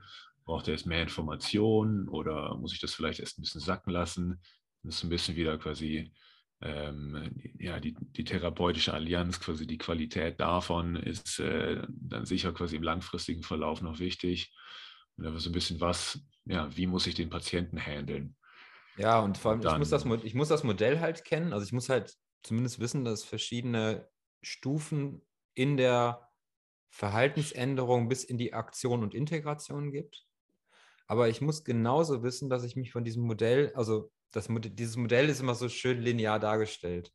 [0.46, 4.42] Braucht er jetzt mehr Informationen oder muss ich das vielleicht erst ein bisschen sacken lassen?
[4.84, 6.12] Das ist ein bisschen wieder quasi
[6.62, 12.78] ähm, ja, die, die, therapeutische Allianz, quasi die Qualität davon ist äh, dann sicher quasi
[12.78, 14.54] im langfristigen Verlauf noch wichtig.
[15.18, 18.36] Und dann so ein bisschen was, ja, wie muss ich den Patienten handeln?
[18.98, 21.52] Ja, und vor allem, und dann, ich, muss das, ich muss das Modell halt kennen.
[21.52, 22.14] Also ich muss halt
[22.44, 24.08] zumindest wissen, dass es verschiedene
[24.42, 25.22] Stufen
[25.56, 26.30] in der
[26.90, 30.26] Verhaltensänderung bis in die Aktion und Integration gibt.
[31.08, 35.30] Aber ich muss genauso wissen, dass ich mich von diesem Modell, also das, dieses Modell
[35.30, 37.14] ist immer so schön linear dargestellt.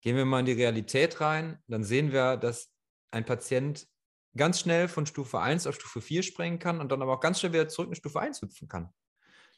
[0.00, 2.72] Gehen wir mal in die Realität rein, dann sehen wir, dass
[3.10, 3.86] ein Patient
[4.36, 7.40] ganz schnell von Stufe 1 auf Stufe 4 springen kann und dann aber auch ganz
[7.40, 8.90] schnell wieder zurück in Stufe 1 hüpfen kann.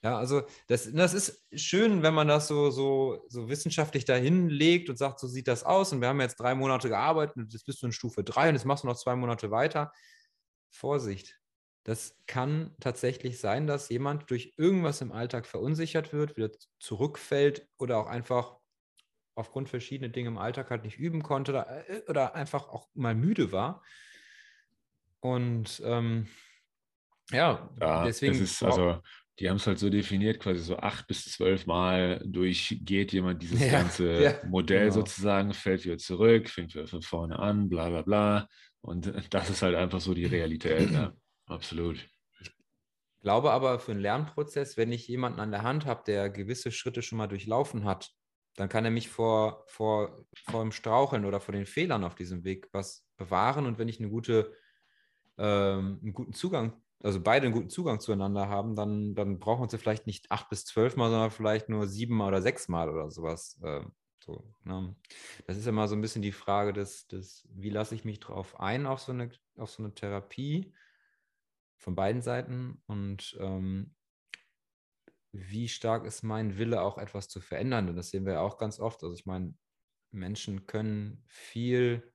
[0.03, 4.91] Ja, also das, das ist schön, wenn man das so, so, so wissenschaftlich dahin legt
[4.91, 5.93] und sagt, so sieht das aus.
[5.93, 8.55] Und wir haben jetzt drei Monate gearbeitet und jetzt bist du in Stufe 3 und
[8.55, 9.93] jetzt machst du noch zwei Monate weiter.
[10.71, 11.39] Vorsicht.
[11.87, 17.99] Das kann tatsächlich sein, dass jemand durch irgendwas im Alltag verunsichert wird, wieder zurückfällt oder
[17.99, 18.57] auch einfach
[19.37, 23.15] aufgrund verschiedener Dinge im Alltag halt nicht üben konnte oder, äh, oder einfach auch mal
[23.15, 23.85] müde war.
[25.21, 26.27] Und ähm,
[27.31, 28.35] ja, ja, deswegen.
[28.35, 29.01] Es ist also
[29.39, 33.61] die haben es halt so definiert, quasi so acht bis zwölf Mal durchgeht jemand dieses
[33.65, 34.95] ja, ganze ja, Modell genau.
[34.95, 38.49] sozusagen, fällt wieder zurück, fängt wieder von vorne an, bla bla bla.
[38.81, 41.13] Und das ist halt einfach so die Realität, ja.
[41.47, 42.09] Absolut.
[42.41, 42.51] Ich
[43.23, 47.03] glaube aber für einen Lernprozess, wenn ich jemanden an der Hand habe, der gewisse Schritte
[47.03, 48.13] schon mal durchlaufen hat,
[48.57, 52.45] dann kann er mich vor, vor, vor dem Straucheln oder vor den Fehlern auf diesem
[52.45, 53.67] Weg was bewahren.
[53.67, 54.53] Und wenn ich eine gute,
[55.39, 59.65] ähm, einen guten Zugang, also beide einen guten Zugang zueinander haben, dann, dann brauchen wir
[59.65, 63.11] uns vielleicht nicht acht bis zwölf Mal, sondern vielleicht nur sieben oder sechs Mal oder
[63.11, 63.61] sowas.
[63.63, 63.83] Äh,
[64.25, 64.97] so, ne?
[65.47, 68.59] Das ist immer so ein bisschen die Frage des, des wie lasse ich mich drauf
[68.59, 70.73] ein auf so eine, auf so eine Therapie
[71.77, 73.95] von beiden Seiten und ähm,
[75.33, 77.89] wie stark ist mein Wille auch etwas zu verändern?
[77.89, 79.03] Und das sehen wir ja auch ganz oft.
[79.03, 79.55] Also ich meine,
[80.11, 82.13] Menschen können viel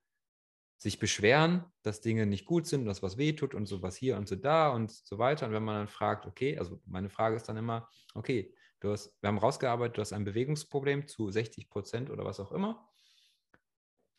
[0.78, 4.18] sich beschweren, dass Dinge nicht gut sind, dass was weh tut und so was hier
[4.18, 5.46] und so da und so weiter.
[5.46, 9.16] Und wenn man dann fragt, okay, also meine Frage ist dann immer, okay, du hast,
[9.22, 12.91] wir haben rausgearbeitet, du hast ein Bewegungsproblem zu 60 Prozent oder was auch immer.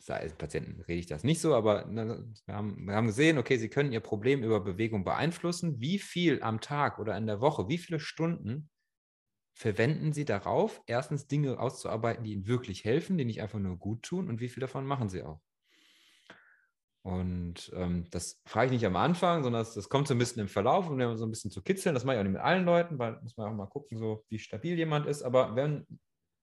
[0.07, 3.69] Patienten rede ich das nicht so, aber ne, wir haben, wir haben gesehen, okay, sie
[3.69, 5.81] können ihr Problem über Bewegung beeinflussen.
[5.81, 8.69] Wie viel am Tag oder in der Woche, wie viele Stunden
[9.55, 14.03] verwenden Sie darauf, erstens Dinge auszuarbeiten, die Ihnen wirklich helfen, die nicht einfach nur gut
[14.03, 15.41] tun und wie viel davon machen Sie auch?
[17.03, 20.41] Und ähm, das frage ich nicht am Anfang, sondern das, das, kommt so ein bisschen
[20.41, 21.95] im Verlauf, um so ein bisschen zu kitzeln.
[21.95, 24.25] Das mache ich auch nicht mit allen Leuten, weil muss man auch mal gucken, so
[24.29, 25.23] wie stabil jemand ist.
[25.23, 25.85] Aber wenn,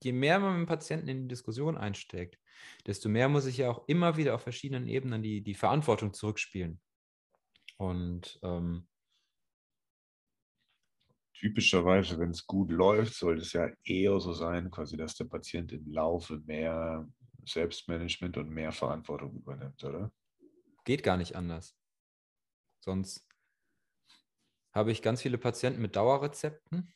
[0.02, 2.38] je mehr man mit dem Patienten in die Diskussion einsteckt,
[2.86, 6.80] desto mehr muss ich ja auch immer wieder auf verschiedenen Ebenen die, die Verantwortung zurückspielen.
[7.76, 8.88] Und ähm,
[11.34, 15.72] typischerweise, wenn es gut läuft, sollte es ja eher so sein, quasi, dass der Patient
[15.72, 17.08] im Laufe mehr
[17.46, 20.12] Selbstmanagement und mehr Verantwortung übernimmt, oder?
[20.84, 21.74] Geht gar nicht anders.
[22.80, 23.26] Sonst
[24.72, 26.92] habe ich ganz viele Patienten mit Dauerrezepten.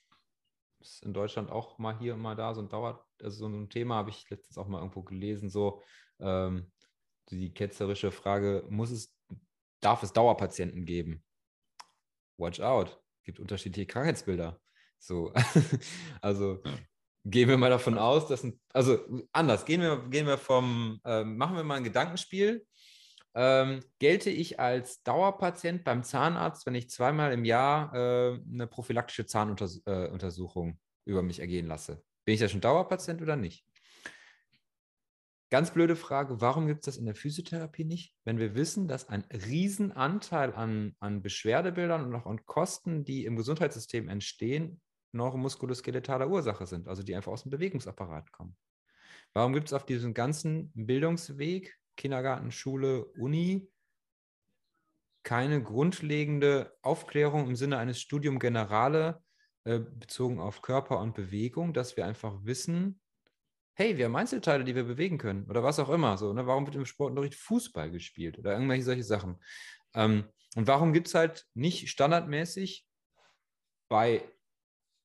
[0.85, 3.71] Ist in Deutschland auch mal hier und mal da so ein Dauer, also so ein
[3.71, 5.83] Thema habe ich letztens auch mal irgendwo gelesen, so
[6.21, 6.71] ähm,
[7.31, 9.17] die ketzerische Frage, muss es,
[9.81, 11.25] darf es Dauerpatienten geben?
[12.37, 14.61] Watch out gibt unterschiedliche Krankheitsbilder.
[14.99, 15.33] So,
[16.21, 16.73] also ja.
[17.25, 18.99] gehen wir mal davon aus, dass ein, also
[19.33, 22.65] anders, gehen wir, gehen wir vom, äh, machen wir mal ein Gedankenspiel.
[23.35, 29.27] Ähm, gelte ich als Dauerpatient beim Zahnarzt, wenn ich zweimal im Jahr äh, eine prophylaktische
[29.27, 32.03] Zahnuntersuchung äh, über mich ergehen lasse?
[32.25, 33.67] Bin ich da schon Dauerpatient oder nicht?
[35.51, 38.15] Ganz blöde Frage, warum gibt es das in der Physiotherapie nicht?
[38.25, 43.37] Wenn wir wissen, dass ein Riesenanteil an, an Beschwerdebildern und auch an Kosten, die im
[43.37, 44.81] Gesundheitssystem entstehen,
[45.13, 48.57] neuromuskuloskelettaler Ursache sind, also die einfach aus dem Bewegungsapparat kommen.
[49.33, 53.69] Warum gibt es auf diesem ganzen Bildungsweg, Kindergarten, Schule, Uni,
[55.23, 59.23] keine grundlegende Aufklärung im Sinne eines Studium Generale
[59.65, 63.01] äh, bezogen auf Körper und Bewegung, dass wir einfach wissen,
[63.75, 66.17] hey, wir haben Einzelteile, die wir bewegen können oder was auch immer.
[66.17, 66.47] So, ne?
[66.47, 69.43] Warum wird im Sportunterricht Fußball gespielt oder irgendwelche solche Sachen?
[69.95, 70.25] Ähm,
[70.55, 72.87] und warum gibt es halt nicht standardmäßig
[73.89, 74.23] bei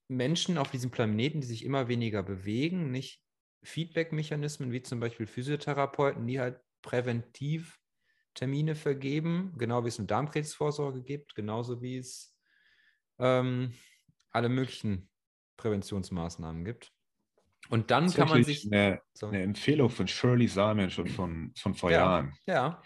[0.08, 3.24] Menschen auf diesem Planeten, die sich immer weniger bewegen, nicht
[3.64, 7.80] Feedback-Mechanismen wie zum Beispiel Physiotherapeuten, die halt präventiv
[8.34, 12.36] Termine vergeben, genau wie es eine Darmkrebsvorsorge gibt, genauso wie es
[13.18, 13.74] ähm,
[14.32, 15.10] alle möglichen
[15.58, 16.92] Präventionsmaßnahmen gibt.
[17.70, 18.66] Und dann kann man sich.
[18.72, 22.34] Eine, eine, Empfehlung von Shirley Salmon schon von, von vor ja, Jahren.
[22.46, 22.82] Ja.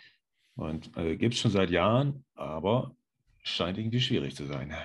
[0.56, 2.96] Und also, gibt es schon seit Jahren, aber
[3.44, 4.76] scheint irgendwie schwierig zu sein.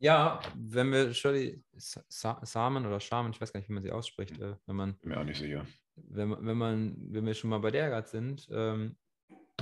[0.00, 4.38] Ja, wenn wir Shirley Salmon oder Shaman, ich weiß gar nicht, wie man sie ausspricht,
[4.40, 4.98] äh, wenn man.
[4.98, 5.66] Bin mir auch nicht sicher.
[5.96, 8.96] Wenn, wenn, man, wenn wir schon mal bei der gerade sind, ähm,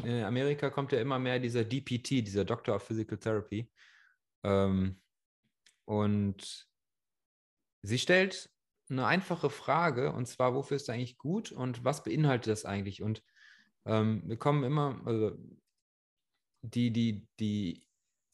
[0.04, 3.70] in Amerika kommt ja immer mehr dieser DPT, dieser Doctor of Physical Therapy.
[4.44, 5.00] Ähm,
[5.84, 6.68] und
[7.82, 8.50] sie stellt
[8.88, 13.02] eine einfache Frage und zwar, wofür ist eigentlich gut und was beinhaltet das eigentlich?
[13.02, 13.22] Und
[13.84, 15.36] ähm, wir kommen immer, also
[16.62, 17.86] die, die, die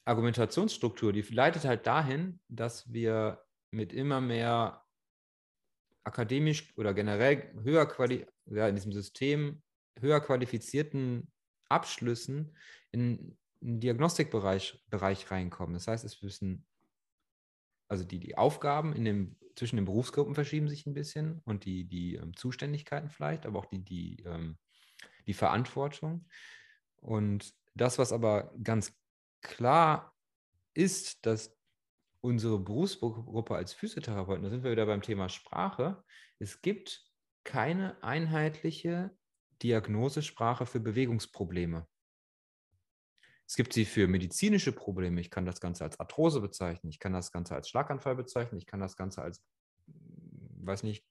[0.04, 4.85] Argumentationsstruktur, die leitet halt dahin, dass wir mit immer mehr
[6.06, 9.62] akademisch oder generell höher quali ja, in diesem System
[10.00, 11.30] höher qualifizierten
[11.68, 12.56] Abschlüssen
[12.92, 15.74] in den Diagnostikbereich Bereich reinkommen.
[15.74, 16.64] Das heißt, es müssen
[17.88, 21.84] also die, die Aufgaben in dem, zwischen den Berufsgruppen verschieben sich ein bisschen und die,
[21.84, 24.58] die ähm, Zuständigkeiten vielleicht, aber auch die, die, ähm,
[25.26, 26.26] die Verantwortung.
[26.96, 28.92] Und das, was aber ganz
[29.40, 30.14] klar
[30.74, 31.55] ist, dass
[32.26, 36.02] unsere Berufsgruppe als Physiotherapeuten, da sind wir wieder beim Thema Sprache,
[36.38, 37.04] es gibt
[37.44, 39.16] keine einheitliche
[39.62, 41.86] Diagnosesprache für Bewegungsprobleme.
[43.46, 45.20] Es gibt sie für medizinische Probleme.
[45.20, 46.90] Ich kann das Ganze als Arthrose bezeichnen.
[46.90, 48.58] Ich kann das Ganze als Schlaganfall bezeichnen.
[48.58, 49.40] Ich kann das Ganze als,
[49.86, 51.06] weiß nicht,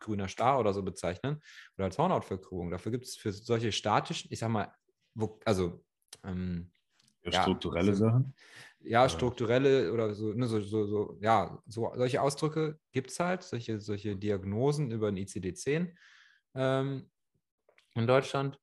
[0.00, 1.40] grüner Star oder so bezeichnen
[1.76, 2.72] oder als Hornhautverkrümmung.
[2.72, 4.74] Dafür gibt es für solche statischen, ich sag mal,
[5.44, 5.84] also
[6.24, 6.72] ähm,
[7.34, 8.34] ja, strukturelle so, Sachen?
[8.80, 13.42] Ja, strukturelle oder so, ne, so, so, so, ja, so solche Ausdrücke gibt es halt,
[13.42, 15.96] solche, solche Diagnosen über den ICD-10
[16.54, 17.10] ähm,
[17.94, 18.60] in Deutschland.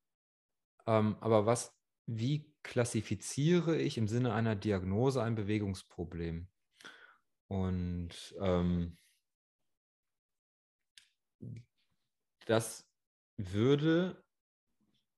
[0.86, 6.48] Ähm, aber was, wie klassifiziere ich im Sinne einer Diagnose ein Bewegungsproblem?
[7.48, 8.98] Und ähm,
[12.46, 12.90] das
[13.38, 14.24] würde,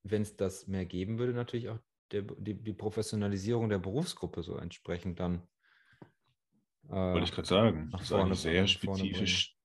[0.04, 1.80] wenn es das mehr geben würde, natürlich auch
[2.12, 5.42] der, die, die, Professionalisierung der Berufsgruppe so entsprechend dann.
[6.90, 9.56] Äh, Wollte ich gerade sagen, das ist ein sehr spezifisch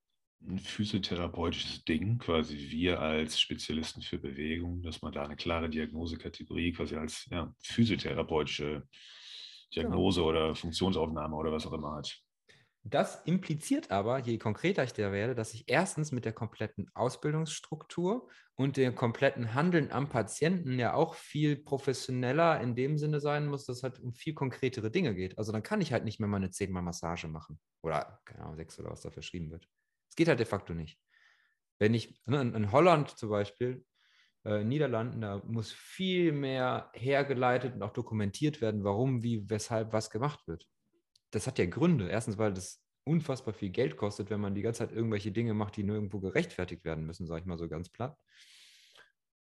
[0.42, 6.72] ein physiotherapeutisches Ding, quasi wir als Spezialisten für Bewegung, dass man da eine klare Diagnosekategorie
[6.72, 8.88] quasi als ja, physiotherapeutische
[9.74, 10.30] Diagnose genau.
[10.30, 12.18] oder Funktionsaufnahme oder was auch immer hat.
[12.82, 18.28] Das impliziert aber, je konkreter ich da werde, dass ich erstens mit der kompletten Ausbildungsstruktur
[18.54, 23.66] und dem kompletten Handeln am Patienten ja auch viel professioneller in dem Sinne sein muss,
[23.66, 25.36] dass es halt um viel konkretere Dinge geht.
[25.36, 28.78] Also dann kann ich halt nicht mehr meine zehnmal Massage machen oder keine Ahnung, sechs
[28.80, 29.68] oder was da verschrieben wird.
[30.08, 30.98] Es geht halt de facto nicht.
[31.78, 33.84] Wenn ich ne, in Holland zum Beispiel,
[34.46, 40.08] äh, Niederlanden, da muss viel mehr hergeleitet und auch dokumentiert werden, warum, wie, weshalb was
[40.08, 40.66] gemacht wird
[41.30, 42.08] das hat ja Gründe.
[42.08, 45.76] Erstens, weil das unfassbar viel Geld kostet, wenn man die ganze Zeit irgendwelche Dinge macht,
[45.76, 48.16] die nur irgendwo gerechtfertigt werden müssen, sage ich mal so ganz platt.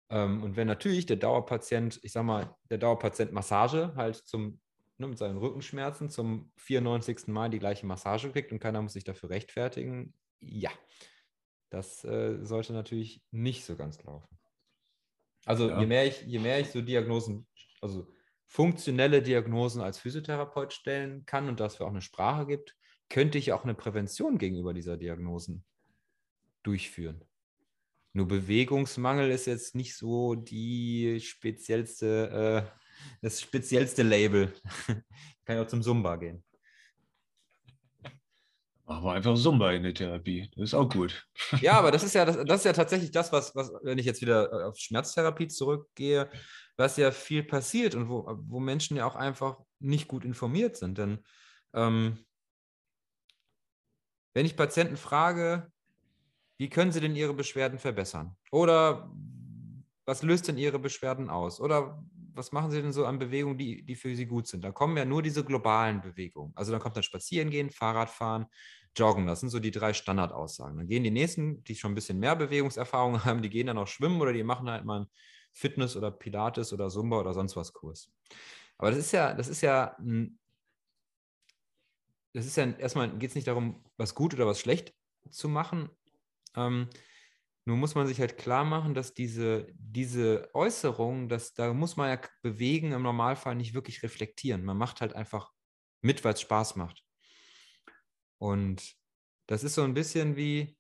[0.10, 4.60] Ähm, und wenn natürlich der Dauerpatient, ich sage mal, der Dauerpatient Massage halt zum,
[4.98, 7.28] ne, mit seinen Rückenschmerzen zum 94.
[7.28, 10.72] Mal die gleiche Massage kriegt und keiner muss sich dafür rechtfertigen, ja,
[11.70, 14.38] das äh, sollte natürlich nicht so ganz laufen.
[15.46, 15.80] Also ja.
[15.80, 17.48] je, mehr ich, je mehr ich so Diagnosen,
[17.82, 18.08] also
[18.48, 22.76] funktionelle Diagnosen als Physiotherapeut stellen kann und dafür auch eine Sprache gibt,
[23.10, 25.64] könnte ich auch eine Prävention gegenüber dieser Diagnosen
[26.64, 27.24] durchführen.
[28.14, 32.80] Nur Bewegungsmangel ist jetzt nicht so die speziellste, äh,
[33.22, 34.54] das speziellste Label.
[35.46, 36.44] kann ja auch zum Zumba gehen.
[38.94, 40.52] Machen wir einfach Zumba in der Therapie.
[40.56, 41.28] Das ist auch gut.
[41.62, 44.06] Ja, aber das ist ja, das, das ist ja tatsächlich das, was, was, wenn ich
[44.06, 46.30] jetzt wieder auf Schmerztherapie zurückgehe,
[46.78, 51.00] was ja viel passiert und wo, wo Menschen ja auch einfach nicht gut informiert sind.
[51.00, 51.26] Denn
[51.74, 52.24] ähm,
[54.36, 55.72] wenn ich Patienten frage,
[56.60, 58.38] wie können sie denn ihre Beschwerden verbessern?
[58.52, 59.12] Oder
[60.06, 61.60] was löst denn ihre Beschwerden aus?
[61.60, 62.00] Oder
[62.36, 64.64] was machen sie denn so an Bewegungen, die, die für sie gut sind?
[64.64, 66.52] Da kommen ja nur diese globalen Bewegungen.
[66.56, 68.46] Also dann kommt dann Spazierengehen, Fahrradfahren,
[68.96, 69.28] Joggen.
[69.28, 70.78] Das sind so die drei Standardaussagen.
[70.78, 73.88] Dann gehen die nächsten, die schon ein bisschen mehr Bewegungserfahrung haben, die gehen dann auch
[73.88, 75.08] schwimmen oder die machen halt mal
[75.54, 78.12] Fitness oder Pilates oder Zumba oder sonst was Kurs.
[78.78, 79.96] Aber das ist ja, das ist ja,
[82.34, 84.94] das ist ja erstmal geht es nicht darum, was gut oder was schlecht
[85.30, 85.90] zu machen.
[86.56, 86.90] Ähm,
[87.66, 92.10] nur muss man sich halt klar machen, dass diese, diese Äußerung, dass da muss man
[92.10, 94.66] ja bewegen im Normalfall nicht wirklich reflektieren.
[94.66, 95.52] Man macht halt einfach
[96.02, 97.04] mit, weil es Spaß macht.
[98.44, 98.98] Und
[99.48, 100.78] das ist so ein bisschen wie,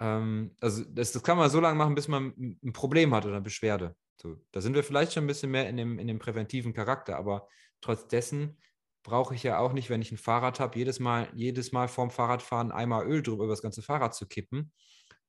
[0.00, 3.34] ähm, also das, das kann man so lange machen, bis man ein Problem hat oder
[3.34, 3.94] eine Beschwerde.
[4.20, 7.16] So, da sind wir vielleicht schon ein bisschen mehr in dem, in dem präventiven Charakter,
[7.16, 7.46] aber
[7.80, 8.58] trotz dessen
[9.04, 12.10] brauche ich ja auch nicht, wenn ich ein Fahrrad habe, jedes Mal, jedes Mal vorm
[12.10, 14.72] Fahrradfahren einmal Öl drüber über das ganze Fahrrad zu kippen,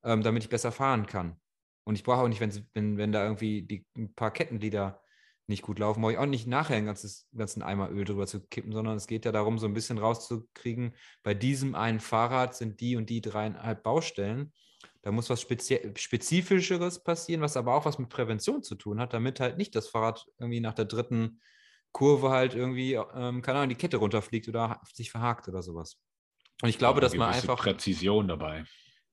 [0.03, 1.39] ähm, damit ich besser fahren kann.
[1.83, 5.02] Und ich brauche auch nicht, wenn, wenn, da irgendwie die, ein paar Kettenglieder
[5.47, 8.39] nicht gut laufen, brauche ich auch nicht nachher einen ganzes, ganzen Eimer Öl drüber zu
[8.47, 12.79] kippen, sondern es geht ja darum, so ein bisschen rauszukriegen, bei diesem einen Fahrrad sind
[12.79, 14.53] die und die dreieinhalb Baustellen.
[15.01, 19.41] Da muss was Spezifischeres passieren, was aber auch was mit Prävention zu tun hat, damit
[19.41, 21.41] halt nicht das Fahrrad irgendwie nach der dritten
[21.91, 25.97] Kurve halt irgendwie, ähm, keine Ahnung, die Kette runterfliegt oder sich verhakt oder sowas.
[26.61, 27.59] Und ich glaube, dass man einfach.
[27.59, 28.63] Präzision dabei.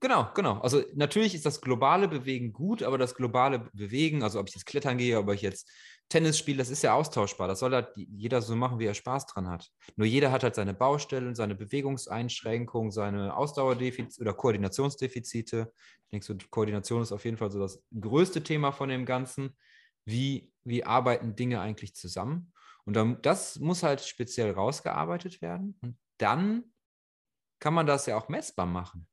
[0.01, 0.59] Genau, genau.
[0.61, 4.64] Also natürlich ist das globale Bewegen gut, aber das globale Bewegen, also ob ich jetzt
[4.64, 5.70] klettern gehe, ob ich jetzt
[6.11, 7.47] Tennis spiele, das ist ja austauschbar.
[7.47, 9.71] Das soll halt jeder so machen, wie er Spaß dran hat.
[9.97, 15.73] Nur jeder hat halt seine Baustellen, seine Bewegungseinschränkungen, seine Ausdauerdefizite oder Koordinationsdefizite.
[16.03, 19.57] Ich denke, so Koordination ist auf jeden Fall so das größte Thema von dem Ganzen.
[20.05, 22.53] Wie, wie arbeiten Dinge eigentlich zusammen?
[22.85, 25.79] Und dann, das muss halt speziell rausgearbeitet werden.
[25.81, 26.65] Und dann
[27.61, 29.07] kann man das ja auch messbar machen.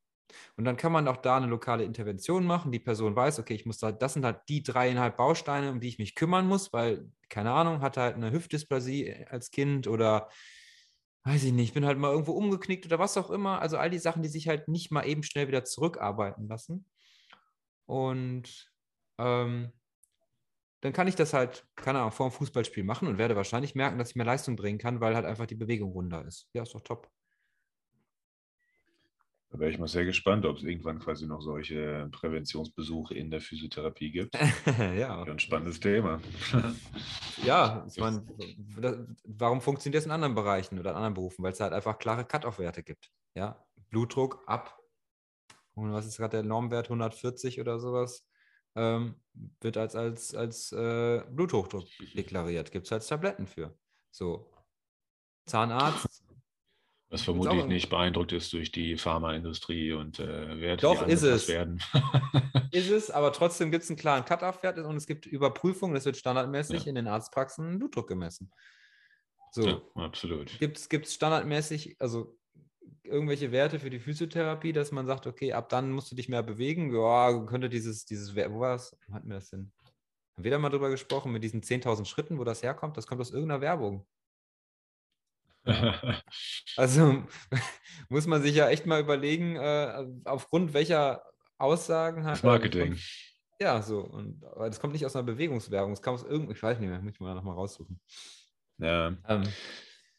[0.56, 2.72] Und dann kann man auch da eine lokale Intervention machen.
[2.72, 5.88] Die Person weiß, okay, ich muss da, das sind halt die dreieinhalb Bausteine, um die
[5.88, 10.30] ich mich kümmern muss, weil, keine Ahnung, hat halt eine Hüftdysplasie äh, als Kind oder
[11.24, 13.62] weiß ich nicht, bin halt mal irgendwo umgeknickt oder was auch immer.
[13.62, 16.86] Also all die Sachen, die sich halt nicht mal eben schnell wieder zurückarbeiten lassen.
[17.86, 18.72] Und
[19.18, 19.72] ähm,
[20.82, 23.98] dann kann ich das halt, keine Ahnung, vor dem Fußballspiel machen und werde wahrscheinlich merken,
[23.98, 26.50] dass ich mehr Leistung bringen kann, weil halt einfach die Bewegung runder ist.
[26.54, 27.10] Ja, ist doch top.
[29.50, 33.40] Da wäre ich mal sehr gespannt, ob es irgendwann quasi noch solche Präventionsbesuche in der
[33.40, 34.36] Physiotherapie gibt.
[34.98, 35.24] ja.
[35.24, 36.20] Ein spannendes Thema.
[37.46, 38.26] ja, ich meine,
[39.24, 41.44] warum funktioniert das in anderen Bereichen oder in anderen Berufen?
[41.44, 43.10] Weil es halt einfach klare Cut-off-Werte gibt.
[43.36, 44.78] Ja, Blutdruck ab,
[45.76, 48.28] und was ist gerade der Normwert, 140 oder sowas,
[48.76, 49.16] ähm,
[49.62, 51.86] wird als, als, als äh, Bluthochdruck
[52.16, 52.72] deklariert.
[52.72, 53.78] Gibt es halt Tabletten für.
[54.12, 54.52] So,
[55.48, 56.07] Zahnarzt
[57.10, 61.48] was vermutlich nicht beeindruckt ist durch die Pharmaindustrie und äh, Werte, Doch, ist es.
[61.48, 61.82] werden.
[62.72, 66.18] ist es, aber trotzdem gibt es einen klaren Cut-Off-Wert und es gibt Überprüfungen, es wird
[66.18, 66.90] standardmäßig ja.
[66.90, 68.52] in den Arztpraxen Blutdruck gemessen.
[69.52, 69.68] So.
[69.68, 70.60] Ja, absolut.
[70.60, 72.38] Gibt es standardmäßig, also
[73.04, 76.44] irgendwelche Werte für die Physiotherapie, dass man sagt, okay, ab dann musst du dich mehr
[76.44, 76.94] bewegen?
[76.94, 78.98] Ja, könnte dieses, dieses, wo war das?
[79.14, 79.72] Hatten wir das denn?
[80.36, 82.98] Haben wir da mal drüber gesprochen, mit diesen 10.000 Schritten, wo das herkommt?
[82.98, 84.06] Das kommt aus irgendeiner Werbung.
[86.78, 87.24] also
[88.10, 91.24] muss man sich ja echt mal überlegen, äh, aufgrund welcher
[91.58, 92.44] Aussagen hat.
[92.44, 92.92] Marketing.
[92.92, 93.02] Kommt,
[93.60, 94.00] ja, so.
[94.00, 96.90] Und, aber das kommt nicht aus einer Bewegungswerbung, es kommt aus irgendeinem, ich weiß nicht
[96.90, 98.00] mehr, muss ich mal nochmal raussuchen.
[98.78, 99.18] Ja.
[99.28, 99.44] Ähm,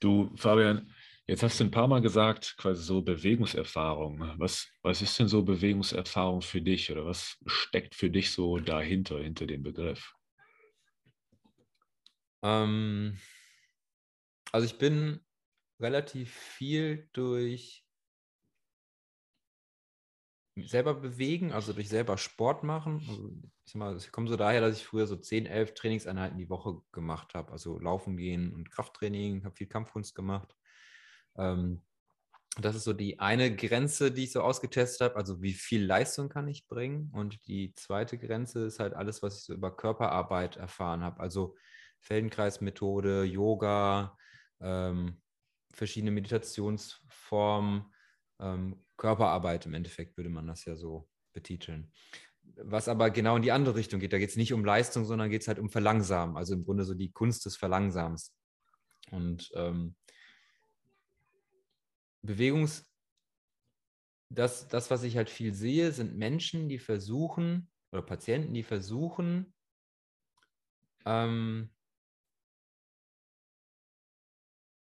[0.01, 0.92] du, Fabian,
[1.26, 4.34] jetzt hast du ein paar Mal gesagt, quasi so Bewegungserfahrung.
[4.38, 9.20] Was, was ist denn so Bewegungserfahrung für dich oder was steckt für dich so dahinter,
[9.20, 10.12] hinter dem Begriff?
[12.42, 13.18] Ähm,
[14.53, 15.20] also ich bin
[15.81, 17.85] relativ viel durch
[20.57, 23.05] selber bewegen, also durch selber Sport machen.
[23.09, 23.33] Also
[23.64, 26.81] ich, mal, ich komme so daher, dass ich früher so 10, 11 Trainingseinheiten die Woche
[26.93, 27.53] gemacht habe.
[27.53, 30.57] Also Laufen gehen und Krafttraining, habe viel Kampfkunst gemacht.
[31.37, 31.83] Ähm,
[32.61, 35.16] das ist so die eine Grenze, die ich so ausgetestet habe.
[35.16, 37.11] Also wie viel Leistung kann ich bringen?
[37.12, 41.20] Und die zweite Grenze ist halt alles, was ich so über Körperarbeit erfahren habe.
[41.20, 41.57] Also
[42.01, 44.16] Feldenkreismethode, Yoga,
[44.61, 45.20] ähm,
[45.73, 47.85] verschiedene Meditationsformen,
[48.41, 51.93] ähm, Körperarbeit im Endeffekt würde man das ja so betiteln.
[52.57, 55.31] Was aber genau in die andere Richtung geht, da geht es nicht um Leistung, sondern
[55.31, 58.35] geht es halt um Verlangsamen, also im Grunde so die Kunst des Verlangsamens.
[59.11, 59.95] Und ähm,
[62.23, 62.87] Bewegungs,
[64.31, 69.55] das, das, was ich halt viel sehe, sind Menschen, die versuchen, oder Patienten, die versuchen,
[71.07, 71.71] ähm,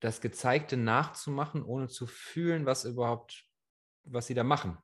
[0.00, 3.44] das Gezeigte nachzumachen, ohne zu fühlen, was überhaupt,
[4.04, 4.78] was sie da machen.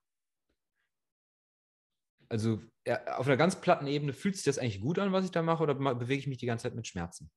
[2.29, 5.31] Also ja, auf einer ganz platten Ebene fühlt sich das eigentlich gut an, was ich
[5.31, 7.31] da mache, oder bewege ich mich die ganze Zeit mit Schmerzen?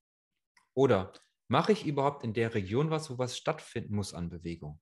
[0.73, 1.13] Oder
[1.47, 4.80] mache ich überhaupt in der Region was, wo was stattfinden muss an Bewegung?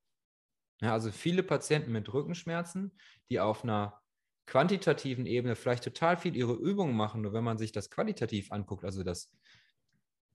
[0.82, 2.98] Ja, also viele Patienten mit Rückenschmerzen,
[3.30, 4.02] die auf einer
[4.46, 8.84] quantitativen Ebene vielleicht total viel ihre Übungen machen, nur wenn man sich das qualitativ anguckt,
[8.84, 9.36] also das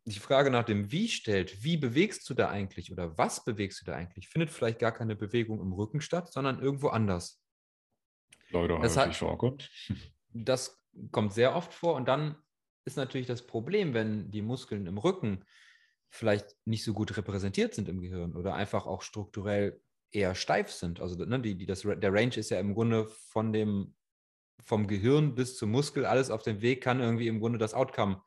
[0.04, 3.84] die Frage nach dem Wie stellt, wie bewegst du da eigentlich oder was bewegst du
[3.84, 7.42] da eigentlich, findet vielleicht gar keine Bewegung im Rücken statt, sondern irgendwo anders.
[8.50, 9.70] Leider das hat, vorkommt.
[10.32, 10.80] Das
[11.10, 12.36] kommt sehr oft vor und dann
[12.84, 15.44] ist natürlich das Problem, wenn die Muskeln im Rücken
[16.08, 19.80] vielleicht nicht so gut repräsentiert sind im Gehirn oder einfach auch strukturell
[20.12, 21.00] eher steif sind.
[21.00, 23.96] Also ne, die, die, das, der Range ist ja im Grunde von dem,
[24.64, 28.22] vom Gehirn bis zum Muskel, alles auf dem Weg kann irgendwie im Grunde das Outcome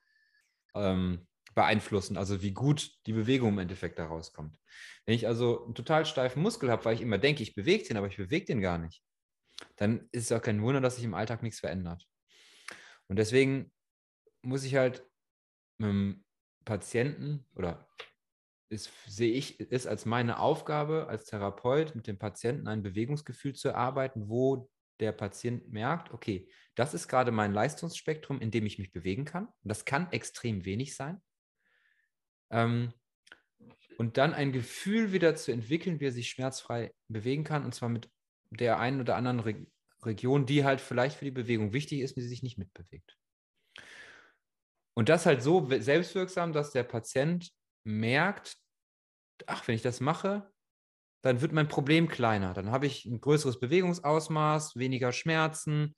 [0.76, 4.58] ähm, beeinflussen, also wie gut die Bewegung im Endeffekt da rauskommt.
[5.06, 7.98] Wenn ich also einen total steifen Muskel habe, weil ich immer denke, ich bewege den,
[7.98, 9.04] aber ich bewege den gar nicht,
[9.76, 12.08] dann ist es auch kein Wunder, dass sich im Alltag nichts verändert.
[13.08, 13.72] Und deswegen
[14.42, 15.06] muss ich halt
[15.80, 16.24] dem
[16.66, 17.88] Patienten oder
[18.70, 23.70] ist, sehe ich es als meine Aufgabe als Therapeut, mit dem Patienten ein Bewegungsgefühl zu
[23.70, 28.92] erarbeiten, wo der Patient merkt, okay, das ist gerade mein Leistungsspektrum, in dem ich mich
[28.92, 29.48] bewegen kann.
[29.64, 31.22] Das kann extrem wenig sein.
[32.54, 32.94] Ähm,
[33.98, 37.90] und dann ein Gefühl wieder zu entwickeln, wie er sich schmerzfrei bewegen kann, und zwar
[37.90, 38.10] mit
[38.50, 39.66] der einen oder anderen Re
[40.06, 43.18] Region, die halt vielleicht für die Bewegung wichtig ist, wie sie sich nicht mitbewegt.
[44.96, 47.50] Und das halt so selbstwirksam, dass der Patient
[47.86, 48.58] merkt,
[49.48, 50.52] ach, wenn ich das mache,
[51.24, 52.54] dann wird mein Problem kleiner.
[52.54, 55.96] Dann habe ich ein größeres Bewegungsausmaß, weniger Schmerzen,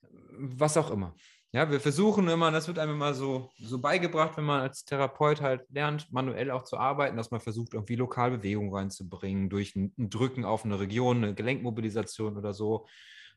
[0.00, 1.14] was auch immer.
[1.56, 5.40] Ja, wir versuchen immer, das wird einem immer so, so beigebracht, wenn man als Therapeut
[5.40, 9.94] halt lernt, manuell auch zu arbeiten, dass man versucht, irgendwie lokal Bewegung reinzubringen, durch ein,
[9.96, 12.86] Drücken auf eine Region, eine Gelenkmobilisation oder so.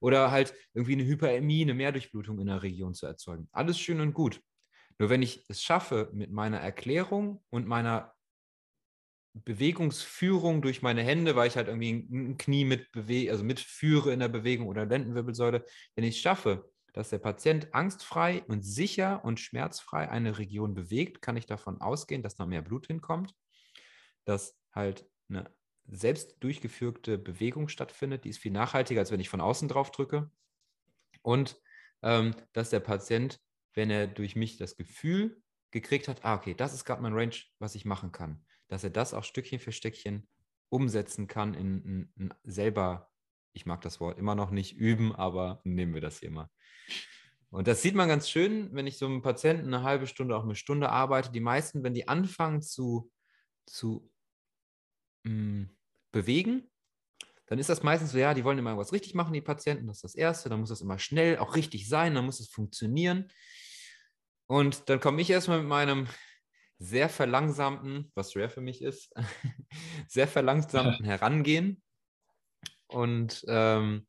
[0.01, 3.47] Oder halt irgendwie eine Hyperämie, eine Mehrdurchblutung in der Region zu erzeugen.
[3.53, 4.41] Alles schön und gut.
[4.97, 8.13] Nur wenn ich es schaffe, mit meiner Erklärung und meiner
[9.33, 14.19] Bewegungsführung durch meine Hände, weil ich halt irgendwie ein Knie mit bewege, also mitführe in
[14.19, 15.63] der Bewegung oder Lendenwirbelsäule,
[15.95, 21.21] wenn ich es schaffe, dass der Patient angstfrei und sicher und schmerzfrei eine Region bewegt,
[21.21, 23.35] kann ich davon ausgehen, dass noch mehr Blut hinkommt,
[24.25, 25.53] dass halt eine
[25.87, 28.23] selbst durchgeführte Bewegung stattfindet.
[28.23, 30.31] Die ist viel nachhaltiger, als wenn ich von außen drauf drücke.
[31.21, 31.59] Und
[32.01, 33.39] ähm, dass der Patient,
[33.73, 37.35] wenn er durch mich das Gefühl gekriegt hat, ah, okay, das ist gerade mein Range,
[37.59, 40.27] was ich machen kann, dass er das auch Stückchen für Stückchen
[40.69, 43.08] umsetzen kann in, in, in selber,
[43.53, 46.49] ich mag das Wort immer noch nicht üben, aber nehmen wir das hier mal.
[47.51, 50.43] Und das sieht man ganz schön, wenn ich so einem Patienten eine halbe Stunde, auch
[50.43, 51.31] eine Stunde arbeite.
[51.31, 53.11] Die meisten, wenn die anfangen zu,
[53.65, 54.11] zu
[55.23, 55.77] mh, mm,
[56.11, 56.69] bewegen,
[57.47, 59.97] dann ist das meistens so, ja, die wollen immer irgendwas richtig machen, die Patienten, das
[59.97, 63.31] ist das Erste, dann muss das immer schnell auch richtig sein, dann muss es funktionieren.
[64.45, 66.07] Und dann komme ich erstmal mit meinem
[66.77, 69.11] sehr verlangsamten, was schwer für mich ist,
[70.07, 71.81] sehr verlangsamten Herangehen
[72.89, 74.07] und ähm,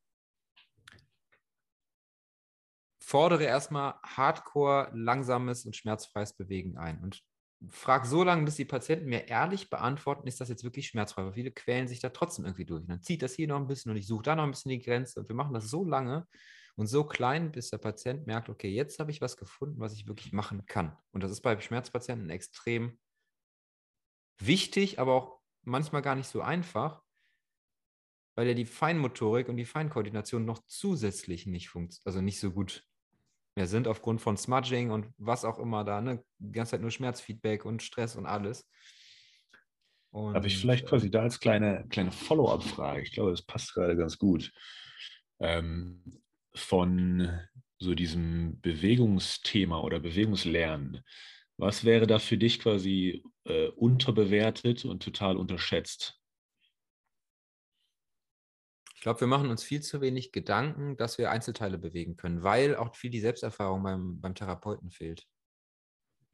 [3.01, 7.23] fordere erstmal hardcore langsames und schmerzfreies Bewegen ein und
[7.69, 11.33] frage so lange, bis die Patienten mir ehrlich beantworten, ist das jetzt wirklich schmerzfrei, weil
[11.35, 12.83] viele quälen sich da trotzdem irgendwie durch.
[12.83, 14.71] Und dann zieht das hier noch ein bisschen und ich suche da noch ein bisschen
[14.71, 16.27] die Grenze und wir machen das so lange
[16.77, 20.07] und so klein, bis der Patient merkt, okay, jetzt habe ich was gefunden, was ich
[20.07, 20.97] wirklich machen kann.
[21.13, 22.99] Und das ist bei Schmerzpatienten extrem
[24.39, 27.03] wichtig, aber auch manchmal gar nicht so einfach,
[28.35, 32.85] weil ja die Feinmotorik und die Feinkoordination noch zusätzlich nicht funktioniert, also nicht so gut
[33.57, 36.23] mehr sind aufgrund von Smudging und was auch immer da, ne?
[36.39, 38.69] Die ganze Zeit nur Schmerzfeedback und Stress und alles.
[40.11, 43.75] Und, Aber ich vielleicht quasi äh, da als kleine, kleine Follow-up-Frage, ich glaube, das passt
[43.75, 44.53] gerade ganz gut.
[45.39, 46.03] Ähm,
[46.55, 47.41] von
[47.79, 51.03] so diesem Bewegungsthema oder Bewegungslernen,
[51.57, 56.20] was wäre da für dich quasi äh, unterbewertet und total unterschätzt?
[59.01, 62.77] Ich glaube, wir machen uns viel zu wenig Gedanken, dass wir Einzelteile bewegen können, weil
[62.77, 65.27] auch viel die Selbsterfahrung beim, beim Therapeuten fehlt.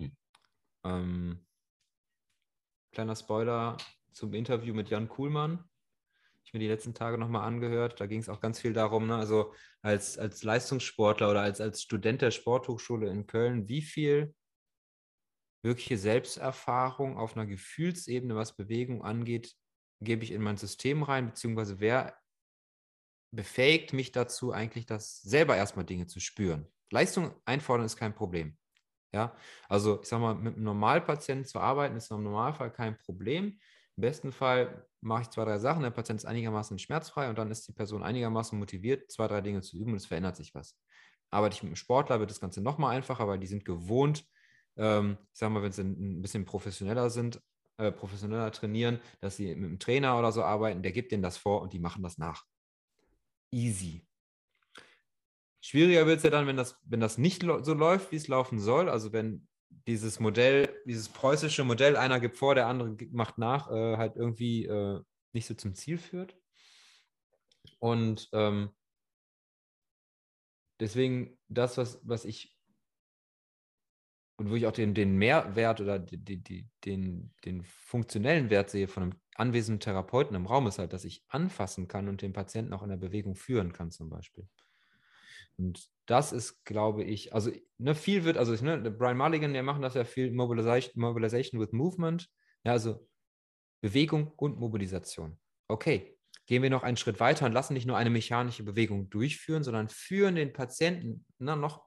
[0.00, 0.16] Hm.
[0.82, 1.46] Ähm,
[2.90, 3.76] kleiner Spoiler
[4.10, 5.62] zum Interview mit Jan Kuhlmann.
[6.42, 8.00] Ich mir die letzten Tage nochmal angehört.
[8.00, 9.14] Da ging es auch ganz viel darum, ne?
[9.14, 14.34] also als, als Leistungssportler oder als, als Student der Sporthochschule in Köln, wie viel
[15.62, 19.54] wirkliche Selbsterfahrung auf einer Gefühlsebene, was Bewegung angeht,
[20.00, 22.18] gebe ich in mein System rein, beziehungsweise wer
[23.36, 26.66] befähigt mich dazu, eigentlich das selber erstmal Dinge zu spüren.
[26.90, 28.56] Leistung einfordern ist kein Problem.
[29.12, 29.36] Ja,
[29.68, 33.58] also ich sag mal, mit einem Normalpatienten zu arbeiten ist im Normalfall kein Problem.
[33.96, 37.50] Im besten Fall mache ich zwei, drei Sachen, der Patient ist einigermaßen schmerzfrei und dann
[37.50, 40.76] ist die Person einigermaßen motiviert, zwei, drei Dinge zu üben und es verändert sich was.
[41.30, 44.24] Arbeite ich mit einem Sportler, wird das Ganze nochmal einfacher, weil die sind gewohnt,
[44.76, 47.40] ähm, ich sag mal, wenn sie ein bisschen professioneller sind,
[47.78, 51.38] äh, professioneller trainieren, dass sie mit einem Trainer oder so arbeiten, der gibt denen das
[51.38, 52.44] vor und die machen das nach
[53.50, 54.06] easy.
[55.60, 58.60] Schwieriger wird es ja dann, wenn das, wenn das nicht so läuft, wie es laufen
[58.60, 58.88] soll.
[58.88, 59.48] Also wenn
[59.86, 64.66] dieses Modell, dieses preußische Modell, einer gibt vor, der andere macht nach, äh, halt irgendwie
[64.66, 65.00] äh,
[65.32, 66.36] nicht so zum Ziel führt.
[67.78, 68.70] Und ähm,
[70.80, 72.55] deswegen das, was, was ich
[74.36, 78.86] und wo ich auch den, den Mehrwert oder die, die, den, den funktionellen Wert sehe
[78.86, 82.72] von einem anwesenden Therapeuten im Raum, ist halt, dass ich anfassen kann und den Patienten
[82.74, 84.46] auch in der Bewegung führen kann, zum Beispiel.
[85.56, 89.82] Und das ist, glaube ich, also ne, viel wird, also ne, Brian Mulligan, der machen
[89.82, 92.28] das ja viel, Mobilization, Mobilization with Movement,
[92.64, 93.08] ja, also
[93.80, 95.38] Bewegung und Mobilisation.
[95.68, 99.64] Okay, gehen wir noch einen Schritt weiter und lassen nicht nur eine mechanische Bewegung durchführen,
[99.64, 101.86] sondern führen den Patienten na, noch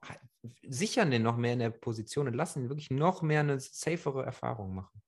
[0.62, 4.24] sichern den noch mehr in der Position und lassen ihn wirklich noch mehr eine safere
[4.24, 5.02] Erfahrung machen.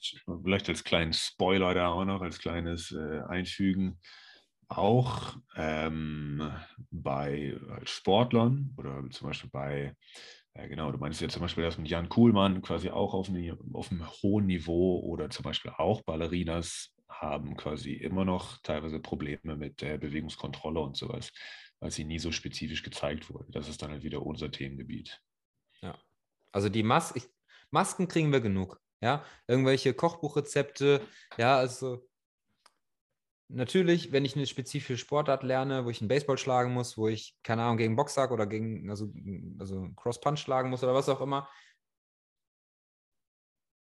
[0.00, 4.00] Vielleicht als kleinen Spoiler da auch noch, als kleines äh, Einfügen.
[4.68, 6.52] Auch ähm,
[6.90, 9.96] bei Sportlern oder zum Beispiel bei,
[10.52, 13.58] äh, genau, du meinst ja zum Beispiel das mit Jan Kuhlmann, quasi auch auf, eine,
[13.72, 19.56] auf einem hohen Niveau oder zum Beispiel auch Ballerinas haben quasi immer noch teilweise Probleme
[19.56, 21.32] mit der Bewegungskontrolle und sowas
[21.80, 23.50] weil sie nie so spezifisch gezeigt wurde.
[23.50, 25.20] Das ist dann halt wieder unser Themengebiet.
[25.80, 25.98] Ja,
[26.52, 27.24] also die Mas ich,
[27.70, 28.80] Masken kriegen wir genug.
[29.00, 31.00] Ja, irgendwelche Kochbuchrezepte.
[31.36, 32.08] Ja, also
[33.48, 37.36] natürlich, wenn ich eine spezifische Sportart lerne, wo ich einen Baseball schlagen muss, wo ich,
[37.42, 39.12] keine Ahnung, gegen Boxsack oder gegen, also,
[39.58, 41.48] also Cross-Punch schlagen muss oder was auch immer.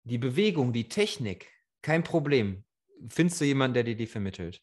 [0.04, 1.50] Die Bewegung, die Technik,
[1.82, 2.66] kein Problem.
[3.08, 4.62] Findest du jemanden, der dir die vermittelt?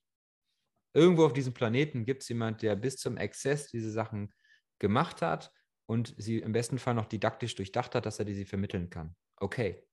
[0.93, 4.32] Irgendwo auf diesem Planeten gibt es jemanden, der bis zum Exzess diese Sachen
[4.78, 5.53] gemacht hat
[5.86, 9.14] und sie im besten Fall noch didaktisch durchdacht hat, dass er die sie vermitteln kann.
[9.36, 9.86] Okay.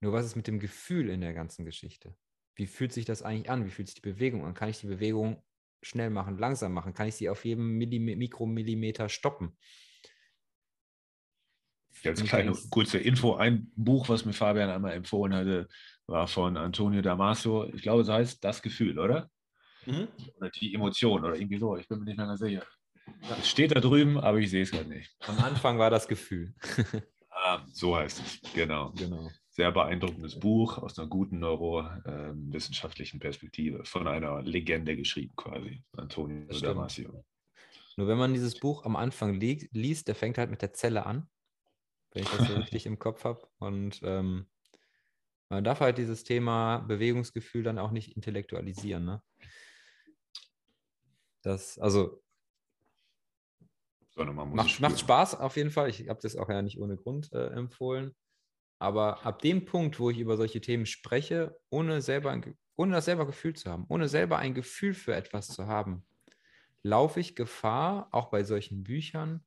[0.00, 2.16] Nur was ist mit dem Gefühl in der ganzen Geschichte?
[2.54, 3.64] Wie fühlt sich das eigentlich an?
[3.64, 4.54] Wie fühlt sich die Bewegung an?
[4.54, 5.42] Kann ich die Bewegung
[5.82, 6.94] schnell machen, langsam machen?
[6.94, 9.56] Kann ich sie auf jedem Millim Mikromillimeter stoppen?
[12.02, 13.34] Jetzt kleine kurze Info.
[13.34, 15.68] Ein Buch, was mir Fabian einmal empfohlen hatte,
[16.06, 17.64] war von Antonio Damasio.
[17.74, 19.30] Ich glaube, es heißt Das Gefühl, oder?
[19.86, 20.08] Mhm.
[20.36, 21.76] Oder die Emotion oder irgendwie so.
[21.76, 22.62] Ich bin mir nicht mehr ganz sicher.
[23.38, 25.14] Es steht da drüben, aber ich sehe es gerade nicht.
[25.26, 26.54] Am Anfang war das Gefühl.
[27.30, 28.52] ah, so heißt es.
[28.52, 28.92] Genau.
[28.92, 29.30] genau.
[29.50, 37.24] Sehr beeindruckendes Buch aus einer guten neurowissenschaftlichen Perspektive, von einer Legende geschrieben quasi, Antonio Damasio.
[37.96, 41.06] Nur wenn man dieses Buch am Anfang li liest, der fängt halt mit der Zelle
[41.06, 41.28] an,
[42.12, 43.48] wenn ich das so richtig im Kopf habe.
[43.58, 44.46] Und ähm,
[45.48, 49.04] man darf halt dieses Thema Bewegungsgefühl dann auch nicht intellektualisieren.
[49.04, 49.22] Ne?
[51.42, 52.22] Das, also
[54.16, 55.90] macht, macht, Spaß auf jeden Fall.
[55.90, 58.14] Ich habe das auch ja nicht ohne Grund äh, empfohlen.
[58.78, 62.38] Aber ab dem Punkt, wo ich über solche Themen spreche, ohne, selber
[62.76, 66.06] ohne das selber Gefühl zu haben, ohne selber ein Gefühl für etwas zu haben,
[66.82, 69.44] laufe ich Gefahr, auch bei solchen Büchern,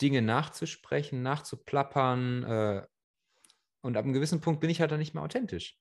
[0.00, 2.44] Dinge nachzusprechen, nachzuplappern.
[2.44, 2.86] Äh,
[3.84, 5.76] und ab einem gewissen Punkt bin ich halt dann nicht mehr authentisch.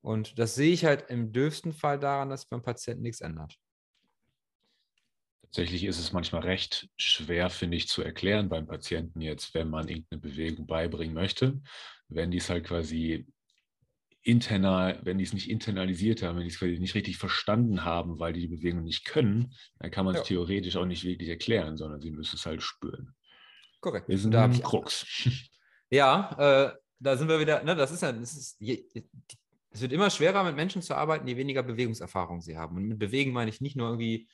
[0.00, 3.56] Und das sehe ich halt im dürfsten Fall daran, dass beim Patienten nichts ändert.
[5.42, 9.86] Tatsächlich ist es manchmal recht schwer, finde ich, zu erklären beim Patienten jetzt, wenn man
[9.86, 11.60] irgendeine Bewegung beibringen möchte.
[12.08, 13.26] Wenn die es halt quasi
[14.22, 18.18] internal, wenn die es nicht internalisiert haben, wenn die es quasi nicht richtig verstanden haben,
[18.18, 21.76] weil die die Bewegung nicht können, dann kann man es theoretisch auch nicht wirklich erklären,
[21.76, 23.14] sondern sie müssen es halt spüren.
[23.80, 24.08] Korrekt.
[24.08, 25.06] Wir sind da ein Krux.
[25.90, 28.62] Ja, äh, da sind wir wieder, ne, das ist ja, das ist,
[29.70, 32.76] es wird immer schwerer, mit Menschen zu arbeiten, je weniger Bewegungserfahrung sie haben.
[32.76, 34.28] Und mit Bewegen meine ich nicht nur irgendwie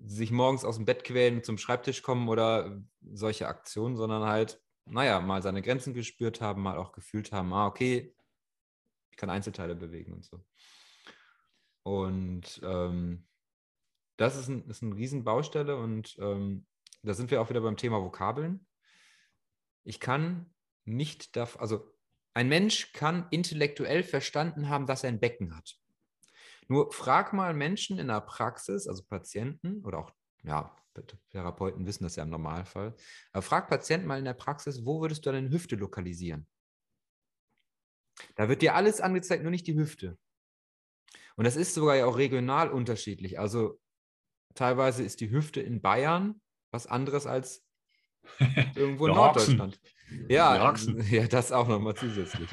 [0.00, 2.80] sich morgens aus dem Bett quälen, zum Schreibtisch kommen oder
[3.12, 7.66] solche Aktionen, sondern halt, naja, mal seine Grenzen gespürt haben, mal auch gefühlt haben, ah,
[7.66, 8.14] okay,
[9.10, 10.44] ich kann Einzelteile bewegen und so.
[11.82, 13.26] Und ähm,
[14.16, 16.66] das ist, ein, ist eine Riesenbaustelle und ähm,
[17.02, 18.66] da sind wir auch wieder beim Thema Vokabeln.
[19.84, 20.52] Ich kann
[20.84, 21.97] nicht, also
[22.38, 25.76] ein Mensch kann intellektuell verstanden haben, dass er ein Becken hat.
[26.68, 30.12] Nur frag mal Menschen in der Praxis, also Patienten oder auch
[30.44, 30.72] ja,
[31.30, 32.94] Therapeuten wissen das ja im Normalfall.
[33.32, 36.46] Aber frag Patienten mal in der Praxis, wo würdest du deine Hüfte lokalisieren?
[38.36, 40.16] Da wird dir alles angezeigt, nur nicht die Hüfte.
[41.34, 43.40] Und das ist sogar ja auch regional unterschiedlich.
[43.40, 43.80] Also
[44.54, 47.67] teilweise ist die Hüfte in Bayern was anderes als
[48.74, 49.80] irgendwo in Norddeutschland.
[50.28, 50.74] Ja,
[51.10, 52.48] ja, das auch nochmal zusätzlich.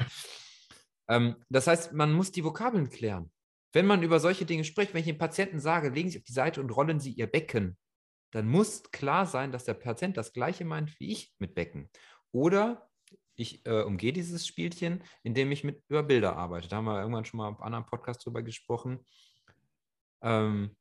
[1.08, 3.30] ähm, das heißt, man muss die Vokabeln klären.
[3.72, 6.32] Wenn man über solche Dinge spricht, wenn ich dem Patienten sage, legen Sie auf die
[6.32, 7.76] Seite und rollen Sie Ihr Becken,
[8.32, 11.90] dann muss klar sein, dass der Patient das Gleiche meint wie ich mit Becken.
[12.32, 12.88] Oder
[13.36, 16.68] ich äh, umgehe dieses Spielchen, indem ich mit über Bilder arbeite.
[16.68, 19.04] Da haben wir irgendwann schon mal auf einem anderen Podcast drüber gesprochen.
[20.22, 20.74] Ähm,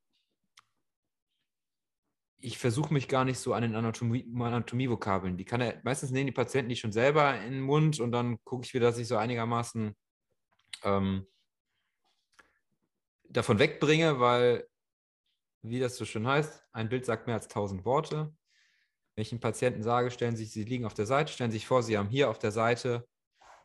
[2.45, 5.35] ich versuche mich gar nicht so an den Anatomie, Anatomie-Vokabeln.
[5.35, 8.37] Die kann er, meistens nehmen die Patienten die schon selber in den Mund und dann
[8.43, 9.95] gucke ich wieder, dass ich so einigermaßen
[10.83, 11.25] ähm,
[13.27, 14.67] davon wegbringe, weil,
[15.63, 18.31] wie das so schön heißt, ein Bild sagt mehr als tausend Worte.
[19.15, 21.57] Wenn ich den Patienten sage, stellen Sie sich, Sie liegen auf der Seite, stellen Sie
[21.57, 23.07] sich vor, Sie haben hier auf der Seite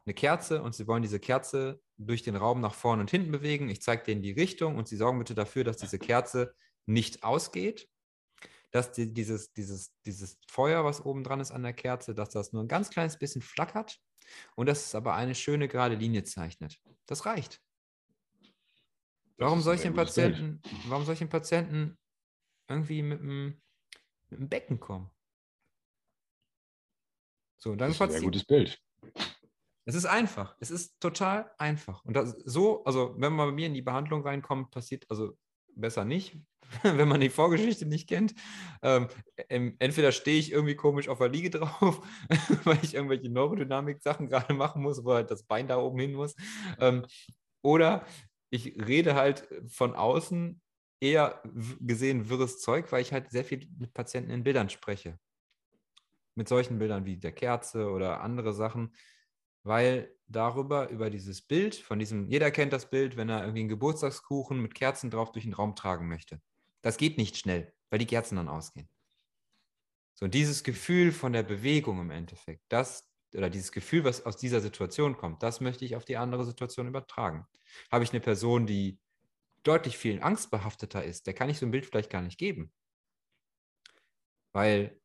[0.07, 3.69] eine Kerze und Sie wollen diese Kerze durch den Raum nach vorne und hinten bewegen.
[3.69, 6.55] Ich zeige denen die Richtung und Sie sorgen bitte dafür, dass diese Kerze
[6.87, 7.91] nicht ausgeht,
[8.71, 12.53] dass die, dieses, dieses, dieses Feuer, was oben dran ist an der Kerze, dass das
[12.53, 13.99] nur ein ganz kleines bisschen flackert
[14.57, 16.81] und dass es aber eine schöne gerade Linie zeichnet.
[17.07, 17.61] Das reicht.
[19.37, 21.99] Warum soll ich den Patienten, warum soll ich den Patienten
[22.69, 23.61] irgendwie mit dem,
[24.29, 25.11] mit dem Becken kommen?
[27.57, 28.81] So, dann das ist ein sehr gutes Bild.
[29.87, 30.57] Es ist einfach.
[30.61, 32.05] Es ist total einfach.
[32.05, 35.37] Und das, so, also wenn man bei mir in die Behandlung reinkommt, passiert, also
[35.77, 36.37] besser nicht,
[36.83, 38.35] wenn man die Vorgeschichte nicht kennt.
[38.83, 39.09] Ähm,
[39.49, 42.01] entweder stehe ich irgendwie komisch auf der Liege drauf,
[42.65, 46.35] weil ich irgendwelche Neurodynamik-Sachen gerade machen muss, wo halt das Bein da oben hin muss.
[46.79, 47.07] Ähm,
[47.63, 48.07] oder
[48.51, 50.61] ich rede halt von außen
[51.01, 51.43] eher
[51.81, 55.19] gesehen wirres Zeug, weil ich halt sehr viel mit Patienten in Bildern spreche.
[56.35, 58.95] Mit solchen Bildern wie der Kerze oder andere Sachen,
[59.63, 63.69] weil darüber, über dieses Bild, von diesem, jeder kennt das Bild, wenn er irgendwie einen
[63.69, 66.41] Geburtstagskuchen mit Kerzen drauf durch den Raum tragen möchte.
[66.83, 68.89] Das geht nicht schnell, weil die Kerzen dann ausgehen.
[70.15, 74.37] So, und dieses Gefühl von der Bewegung im Endeffekt, das oder dieses Gefühl, was aus
[74.37, 77.47] dieser Situation kommt, das möchte ich auf die andere Situation übertragen.
[77.91, 78.99] Habe ich eine Person, die
[79.63, 82.73] deutlich viel angstbehafteter ist, der kann ich so ein Bild vielleicht gar nicht geben.
[84.53, 85.00] Weil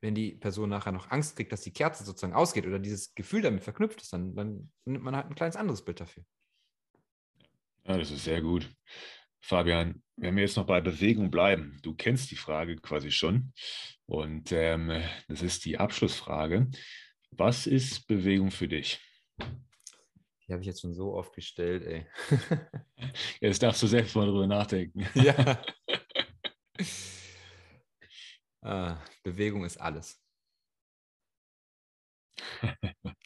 [0.00, 3.42] wenn die Person nachher noch Angst kriegt, dass die Kerze sozusagen ausgeht oder dieses Gefühl
[3.42, 6.24] damit verknüpft ist, dann, dann nimmt man halt ein kleines anderes Bild dafür.
[7.84, 8.70] Ja, das ist sehr gut.
[9.40, 13.52] Fabian, wenn wir jetzt noch bei Bewegung bleiben, du kennst die Frage quasi schon
[14.06, 16.68] und ähm, das ist die Abschlussfrage.
[17.30, 19.00] Was ist Bewegung für dich?
[20.46, 22.06] Die habe ich jetzt schon so oft gestellt, ey.
[23.40, 25.04] Jetzt darfst du selbst mal drüber nachdenken.
[25.14, 25.60] ja.
[28.66, 30.20] ah, Bewegung ist alles.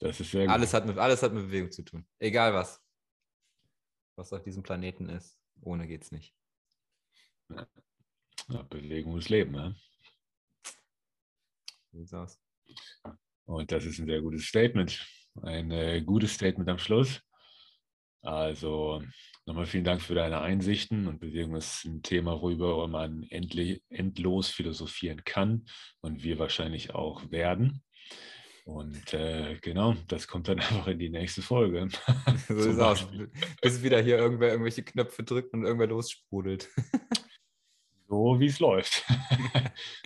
[0.00, 0.52] Das ist sehr gut.
[0.52, 2.06] Alles hat, mit, alles hat mit Bewegung zu tun.
[2.18, 2.78] Egal was.
[4.16, 5.40] Was auf diesem Planeten ist.
[5.62, 6.34] Ohne geht's nicht.
[7.48, 9.74] Ja, Bewegung ist Leben, ne?
[11.92, 12.38] Sieht's aus.
[13.46, 15.06] Und das ist ein sehr gutes Statement.
[15.40, 17.22] Ein äh, gutes Statement am Schluss.
[18.24, 19.02] Also
[19.44, 24.48] nochmal vielen Dank für deine Einsichten und Bewegung ist ein Thema, worüber man endlich, endlos
[24.48, 25.66] philosophieren kann
[26.00, 27.82] und wir wahrscheinlich auch werden.
[28.64, 31.88] Und äh, genau, das kommt dann einfach in die nächste Folge.
[32.48, 33.06] So sieht's aus.
[33.60, 36.68] Bis wieder hier irgendwer irgendwelche Knöpfe drückt und irgendwer lossprudelt.
[38.06, 39.02] So wie es läuft.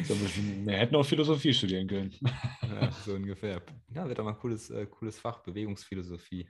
[0.05, 2.15] so bisschen, wir hätten auch Philosophie studieren können.
[2.63, 3.61] Ja, so ungefähr.
[3.93, 6.49] Ja, wird mal ein cooles, äh, cooles Fach, Bewegungsphilosophie.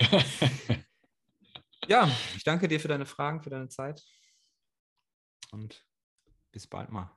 [1.88, 4.02] ja, ich danke dir für deine Fragen, für deine Zeit.
[5.50, 5.84] Und
[6.52, 7.10] bis bald mal.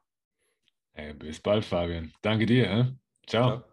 [0.93, 2.13] Hey, bis bald, Fabian.
[2.21, 2.97] Danke dir.
[3.27, 3.59] Ciao.
[3.59, 3.70] Ciao.